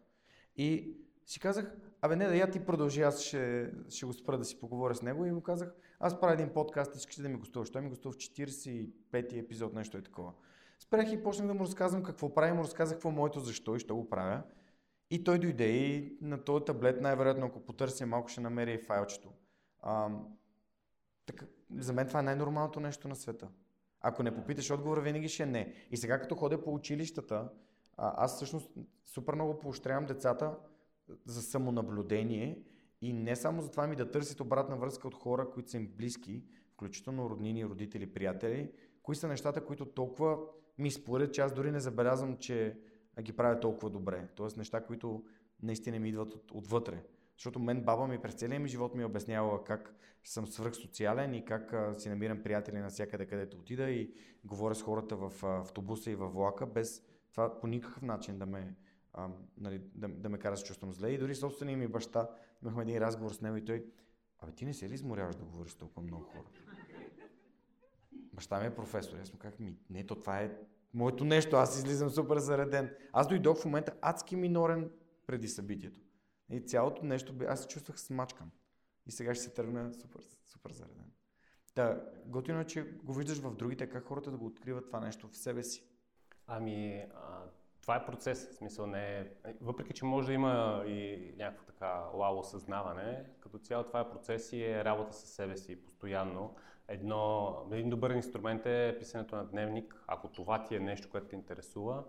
[0.55, 0.95] И
[1.26, 4.60] си казах, Абе, не, да я ти продължи, аз ще, ще го спра да си
[4.60, 7.70] поговоря с него и му казах, аз правя един подкаст, искаш да ми гостуваш.
[7.70, 10.34] Той ми гостува в 45-ти епизод, нещо е такова.
[10.80, 13.80] Спрях и почнах да му разказвам какво прави, му разказах какво е моето защо и
[13.80, 14.43] що го правя.
[15.10, 19.30] И той дойде и на този таблет, най-вероятно, ако потърся малко, ще намери и файлчето.
[19.80, 20.10] А,
[21.26, 21.45] така,
[21.78, 23.47] за мен това е най-нормалното нещо на света.
[24.02, 25.74] Ако не попиташ отговора, винаги ще е не.
[25.91, 27.49] И сега като ходя по училищата,
[27.97, 28.72] а, аз всъщност
[29.06, 30.56] супер много поощрявам децата
[31.26, 32.64] за самонаблюдение
[33.02, 35.88] и не само за това ми да търсят обратна връзка от хора, които са им
[35.97, 36.43] близки,
[36.74, 38.72] включително роднини, родители, приятели,
[39.04, 40.38] кои са нещата, които толкова
[40.78, 42.80] ми спорят, че аз дори не забелязвам, че
[43.22, 44.28] ги правя толкова добре.
[44.36, 45.24] Тоест неща, които
[45.64, 47.04] наистина ми идват от, отвътре.
[47.38, 51.45] Защото мен баба ми през целия ми живот ми е обяснявала как съм свръхсоциален и
[51.45, 54.14] как а, си намирам приятели навсякъде, където отида и
[54.45, 58.76] говоря с хората в автобуса и във влака, без това по никакъв начин да ме,
[59.14, 61.09] а, нали, да, да ме кара да се чувствам зле.
[61.09, 62.30] И дори собствения ми баща,
[62.64, 63.86] имахме един разговор с него и той,
[64.39, 66.43] абе ти не се ли изморяваш да говориш с толкова много хора?
[68.34, 69.18] Баща ми е професор.
[69.18, 70.57] Аз му казах, ми, не, то това е
[70.93, 72.95] моето нещо, аз излизам супер зареден.
[73.14, 74.91] Аз дойдох в момента адски минорен
[75.28, 76.01] преди събитието.
[76.51, 78.51] И цялото нещо, аз се чувствах смачкан.
[79.05, 81.12] И сега ще се тръгна супер, супер зареден.
[81.74, 85.28] Та, готино е, че го виждаш в другите, как хората да го откриват това нещо
[85.28, 85.84] в себе си.
[86.47, 87.43] Ами, а,
[87.82, 89.25] това е процес, в смисъл не е...
[89.61, 94.53] Въпреки, че може да има и някакво така лао осъзнаване, като цяло това е процес
[94.53, 96.55] и е работа със себе си постоянно.
[96.88, 101.36] Едно, един добър инструмент е писането на дневник, ако това ти е нещо, което те
[101.36, 102.03] интересува,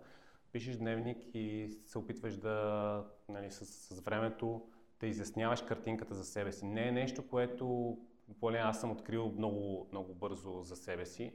[0.51, 4.67] пишеш дневник и се опитваш да, нали, с, с времето
[4.99, 6.65] да изясняваш картинката за себе си.
[6.65, 7.97] Не е нещо, което
[8.39, 11.33] поне аз съм открил много, много бързо за себе си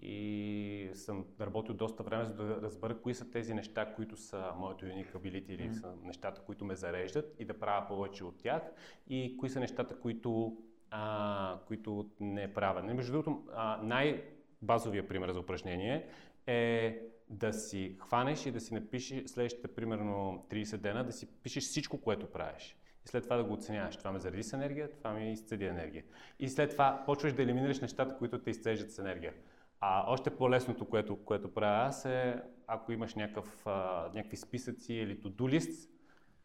[0.00, 4.84] и съм работил доста време, за да разбера кои са тези неща, които са моето
[4.84, 8.62] unique ability или са нещата, които ме зареждат и да правя повече от тях
[9.08, 10.56] и кои са нещата, които,
[10.90, 12.82] а, които не правя.
[12.82, 13.44] Между другото,
[13.82, 16.06] най-базовия пример за упражнение
[16.46, 21.64] е да си хванеш и да си напишеш следващите примерно 30 дена, да си пишеш
[21.64, 22.76] всичко, което правиш.
[23.04, 23.96] И след това да го оценяваш.
[23.96, 26.04] Това ме заради с енергия, това ми изцеди енергия.
[26.38, 29.34] И след това почваш да елиминираш нещата, които те изцеждат с енергия.
[29.88, 35.20] А още по-лесното, което, което правя аз е, ако имаш някакъв, а, някакви списъци или
[35.22, 35.90] list,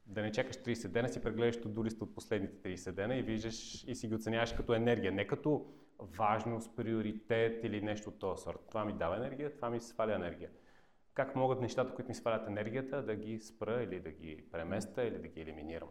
[0.05, 3.95] да не чакаш 30 дена, си прегледаш to-do от последните 30 дена и виждаш и
[3.95, 5.65] си ги оценяваш като енергия, не като
[5.99, 8.59] важност, приоритет или нещо от този сорт.
[8.69, 10.49] Това ми дава енергия, това ми сваля енергия.
[11.13, 15.19] Как могат нещата, които ми свалят енергията, да ги спра или да ги преместа или
[15.19, 15.89] да ги елиминирам?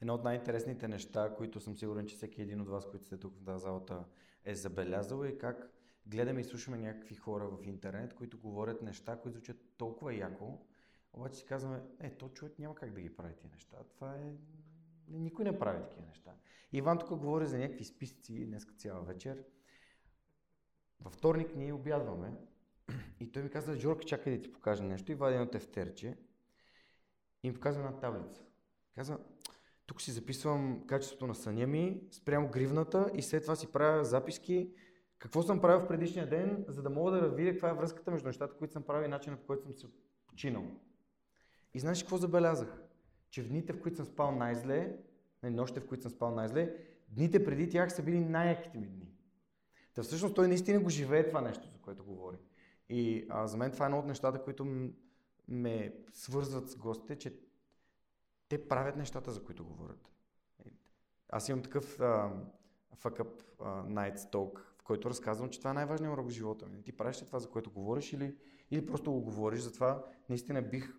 [0.00, 3.34] Едно от най-интересните неща, които съм сигурен, че всеки един от вас, които сте тук
[3.40, 4.04] в залата,
[4.44, 5.73] е забелязал е как
[6.06, 10.58] гледаме и слушаме някакви хора в интернет, които говорят неща, които звучат толкова яко,
[11.12, 13.76] обаче си казваме, е, то човек няма как да ги прави тия неща.
[13.94, 14.32] Това е...
[15.08, 16.34] Никой не прави такива неща.
[16.72, 19.44] Иван тук говори за някакви списъци днес цяла вечер.
[21.00, 22.32] Във вторник ние обядваме
[23.20, 26.18] и той ми каза, Жорка, чакай да ти покажа нещо и вади едно тефтерче
[27.42, 28.42] и ми показва една таблица.
[28.94, 29.18] Казва,
[29.86, 34.74] тук си записвам качеството на съня ми, спрямо гривната и след това си правя записки
[35.24, 38.26] какво съм правил в предишния ден, за да мога да видя каква е връзката между
[38.26, 39.86] нещата, които съм правил и начинът по който съм се
[40.26, 40.64] починал.
[41.74, 42.82] И знаеш какво забелязах?
[43.30, 44.96] Че в дните, в които съм спал най-зле,
[45.42, 46.76] нали, нощите, в които съм спал най-зле,
[47.08, 49.12] дните преди тях са били най-яките ми дни.
[49.94, 52.38] Та всъщност той наистина го живее това нещо, за което говори.
[52.88, 54.90] И а, за мен това е едно от нещата, които
[55.48, 57.36] ме свързват с гостите, че
[58.48, 60.10] те правят нещата, за които говорят.
[61.28, 62.32] Аз имам такъв uh,
[62.96, 66.82] fuck up uh, night talk, който разказвам, че това е най-важният урок в живота ми.
[66.82, 68.36] Ти правиш ли това, за което говориш или,
[68.70, 70.94] или просто го говориш, затова наистина бих,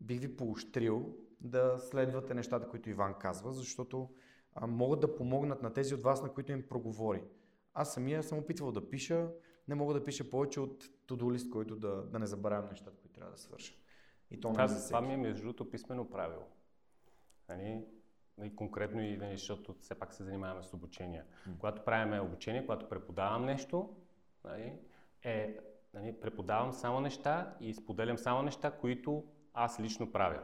[0.00, 4.10] бих ви поощрил да следвате нещата, които Иван казва, защото
[4.54, 7.24] а, могат да помогнат на тези от вас, на които им проговори.
[7.74, 9.30] Аз самия съм опитвал да пиша,
[9.68, 13.14] не мога да пиша повече от to лист, който да, да не забравям нещата, които
[13.14, 13.74] трябва да свърша.
[14.30, 16.42] И то това, не това ми е между другото писмено правило.
[17.48, 17.84] Нали,
[18.44, 21.24] и конкретно и нали, защото все пак се занимаваме с обучение.
[21.48, 21.58] Mm.
[21.58, 23.96] Когато правиме обучение, когато преподавам нещо,
[24.44, 24.72] нали,
[25.22, 25.58] е,
[25.94, 29.24] нали, преподавам само неща и споделям само неща, които
[29.54, 30.42] аз лично правя.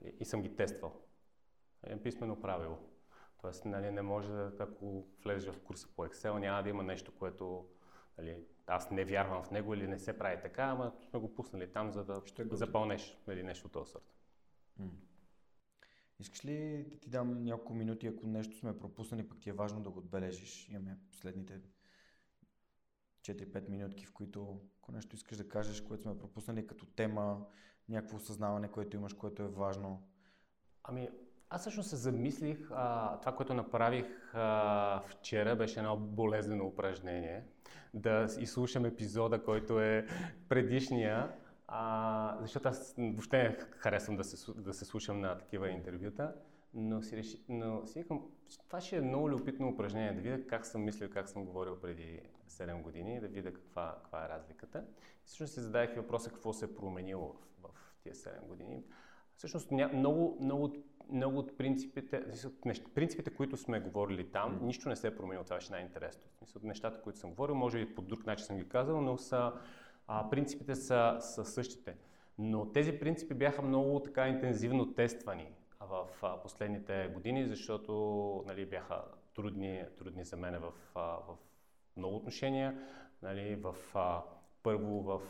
[0.00, 1.00] Нали, и съм ги тествал.
[1.86, 2.78] Е писмено правило.
[3.40, 7.12] Тоест, нали, не може да, ако влезеш в курса по Excel, няма да има нещо,
[7.18, 7.66] което
[8.18, 11.72] нали, аз не вярвам в него или не се прави така, ама сме го пуснали
[11.72, 14.14] там, за да Ще запълнеш нали, нещо от този сорт.
[16.18, 19.80] Искаш ли да ти дам няколко минути, ако нещо сме пропуснали, пък ти е важно
[19.80, 20.68] да го отбележиш?
[20.68, 21.60] Имаме последните
[23.22, 27.46] 4-5 минутки, в които ако нещо искаш да кажеш, което сме пропуснали като тема,
[27.88, 30.02] някакво осъзнаване, което имаш, което е важно.
[30.84, 31.08] Ами,
[31.50, 37.44] аз всъщност се замислих, а, това, което направих а, вчера, беше едно болезнено упражнение.
[37.94, 40.06] Да изслушам епизода, който е
[40.48, 41.32] предишния,
[41.68, 46.34] а, защото аз въобще не харесвам да се, да се слушам на такива интервюта,
[46.74, 48.22] но си, реши, но си викам,
[48.66, 52.20] това ще е много любопитно упражнение, да видя как съм мислил, как съм говорил преди
[52.48, 54.84] 7 години, да видя каква, каква е разликата.
[55.22, 58.82] И всъщност си зададох въпроса какво се е променило в, в тия 7 години.
[59.36, 60.76] Всъщност много, много,
[61.10, 62.24] много от принципите,
[62.94, 64.62] принципите, които сме говорили там, mm.
[64.62, 65.44] нищо не се е променило.
[65.44, 66.22] Това беше най-интересно.
[66.62, 69.52] Нещата, които съм говорил, може и по друг начин съм ги казал, но са
[70.06, 71.96] а, принципите са, са същите.
[72.38, 76.06] Но тези принципи бяха много така интензивно тествани в
[76.42, 77.92] последните години, защото
[78.46, 79.02] нали, бяха
[79.34, 81.36] трудни, трудни за мен в, а, в
[81.96, 82.78] много отношения.
[83.22, 83.76] Нали, в,
[84.62, 85.20] първо в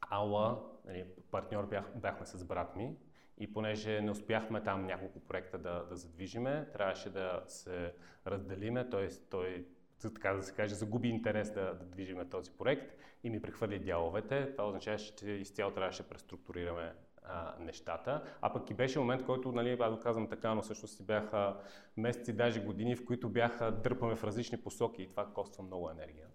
[0.00, 2.96] Ала, нали, партньор бях, бяхме с брат ми
[3.38, 7.94] и понеже не успяхме там няколко проекта да, да задвижиме, трябваше да се
[8.26, 9.08] разделиме, т.е.
[9.30, 9.66] той
[10.08, 14.52] така да се каже, загуби интерес да, да движиме този проект и ми прехвърли дяловете.
[14.52, 16.94] Това означава, че изцяло трябваше да преструктурираме
[17.24, 18.22] а, нещата.
[18.40, 21.56] А пък и беше момент, който, нали, аз казвам така, но всъщност си бяха
[21.96, 26.26] месеци, даже години, в които бяха дърпаме в различни посоки и това коства много енергия.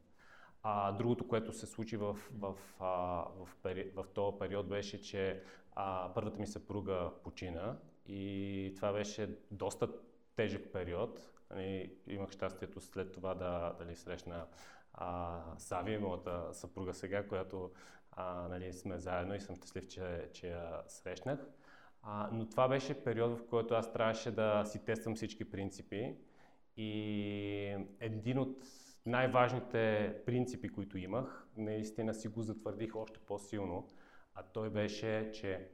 [0.63, 2.85] А, другото, което се случи в, в, а,
[3.45, 5.41] в, пери, в този период беше, че
[5.75, 9.89] а, първата ми съпруга почина и това беше доста
[10.35, 11.34] тежък период.
[11.49, 14.47] Нали, имах щастието след това да дали, срещна
[14.93, 17.71] а, Сави, моята съпруга сега, която
[18.11, 21.39] а, нали, сме заедно и съм щастлив, че, че я срещнах.
[22.01, 26.15] А, но това беше период, в който аз трябваше да си тествам всички принципи
[26.77, 28.57] и един от
[29.05, 33.89] най-важните принципи, които имах, наистина си го затвърдих още по-силно,
[34.35, 35.69] а той беше, че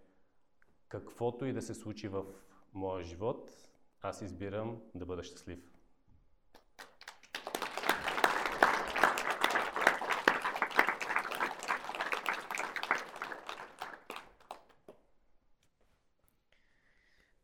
[0.87, 2.25] каквото и да се случи в
[2.73, 3.51] моя живот,
[4.01, 5.71] аз избирам да бъда щастлив.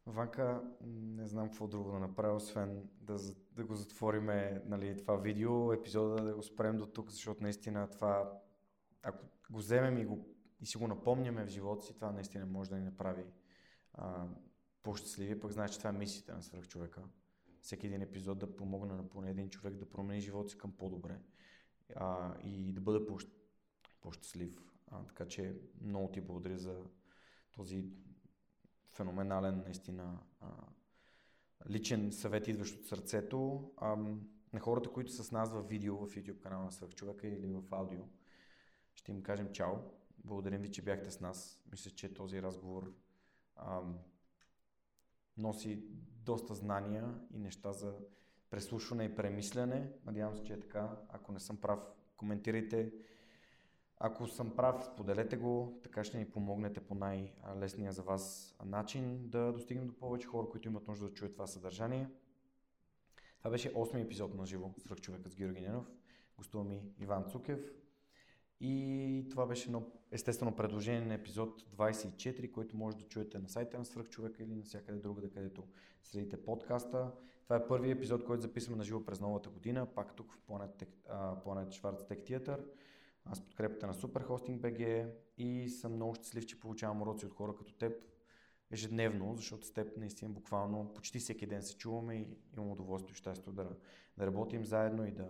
[0.05, 3.18] Ванка, не знам какво друго да направя, освен да,
[3.51, 8.39] да го затвориме нали, това видео, епизода да го спрем до тук, защото наистина това,
[9.03, 10.28] ако го вземем и, го,
[10.60, 13.26] и си го напомняме в живота си, това наистина може да ни направи
[13.93, 14.26] а,
[14.84, 15.40] по-щастливи.
[15.40, 17.04] Пък знаеш, че това е мисията на свръхчовека.
[17.62, 21.20] Всеки един епизод да помогне на поне един човек да промени живота си към по-добре
[21.96, 23.18] а, и да бъде по-
[24.02, 24.62] по-щастлив.
[24.88, 26.84] А, така че много ти благодаря за
[27.52, 27.86] този
[28.88, 30.48] феноменален, наистина, а,
[31.70, 33.72] личен съвет, идващ от сърцето.
[33.78, 33.96] А,
[34.54, 37.64] на хората, които са с нас в видео, в YouTube канала на Свърхчовека или в
[37.72, 38.04] аудио,
[38.96, 39.74] ще им кажем чао.
[40.18, 41.62] Благодарим ви, че бяхте с нас.
[41.72, 42.94] Мисля, че този разговор
[43.56, 43.82] а,
[45.38, 45.84] носи
[46.26, 47.94] доста знания и неща за
[48.50, 49.92] преслушване и премислене.
[50.06, 50.98] Надявам се, че е така.
[51.10, 51.80] Ако не съм прав,
[52.18, 52.92] коментирайте
[54.00, 59.52] ако съм прав, споделете го, така ще ни помогнете по най-лесния за вас начин да
[59.52, 62.10] достигнем до повече хора, които имат нужда да чуят това съдържание.
[63.40, 65.92] Това беше 8 епизод на живо Свърх човекът с Георги Ненов.
[66.38, 67.60] Гостува ми Иван Цукев.
[68.60, 73.80] И това беше едно естествено предложение на епизод 24, който може да чуете на сайта
[73.80, 75.64] на Свърхчовека или навсякъде другаде, където
[76.03, 77.12] следите подкаста.
[77.43, 80.86] Това е първият епизод, който записваме на живо през новата година, пак тук в Planet,
[81.43, 82.60] Planet Schwarz Tech Theater
[83.34, 87.74] с подкрепата на Superhosting BG и съм много щастлив, че получавам уроци от хора като
[87.74, 87.93] теб
[88.72, 92.28] ежедневно, защото с теб наистина буквално почти всеки ден се чуваме и
[92.58, 93.70] имам удоволствие и щастие да,
[94.18, 95.30] да работим заедно и да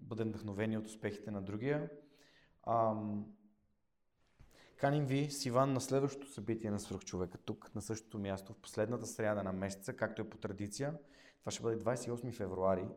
[0.00, 1.90] бъдем вдъхновени от успехите на другия.
[4.76, 9.06] Каним ви с Иван на следващото събитие на Свърхчовека, тук на същото място, в последната
[9.06, 10.94] сряда на месеца, както е по традиция.
[11.40, 12.88] Това ще бъде 28 февруари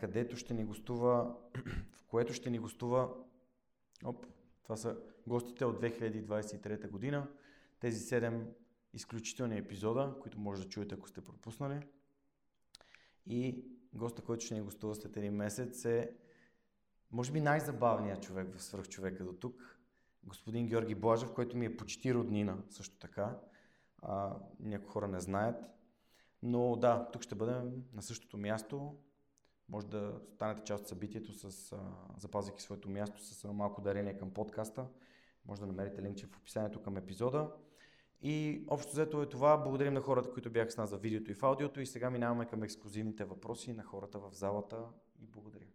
[0.00, 1.36] където ще ни гостува,
[1.92, 3.14] в което ще ни гостува,
[4.04, 4.26] оп,
[4.62, 7.28] това са гостите от 2023 година,
[7.80, 8.46] тези 7
[8.92, 11.86] изключителни епизода, които може да чуете, ако сте пропуснали.
[13.26, 16.16] И госта, който ще ни гостува след един месец е,
[17.10, 19.77] може би най-забавният човек в свръхчовека до тук,
[20.28, 23.38] господин Георги Блажев, който ми е почти роднина също така.
[24.02, 25.64] А, някои хора не знаят.
[26.42, 28.96] Но да, тук ще бъдем на същото място,
[29.68, 31.78] може да станете част от събитието, с, а,
[32.18, 34.86] запазвайки своето място с малко дарение към подкаста.
[35.46, 37.50] Може да намерите линкче в описанието към епизода.
[38.22, 39.56] И общо взето е това.
[39.56, 41.80] Благодарим на хората, които бяха с нас за видеото и в аудиото.
[41.80, 44.84] И сега минаваме към ексклюзивните въпроси на хората в залата.
[45.22, 45.66] И благодаря.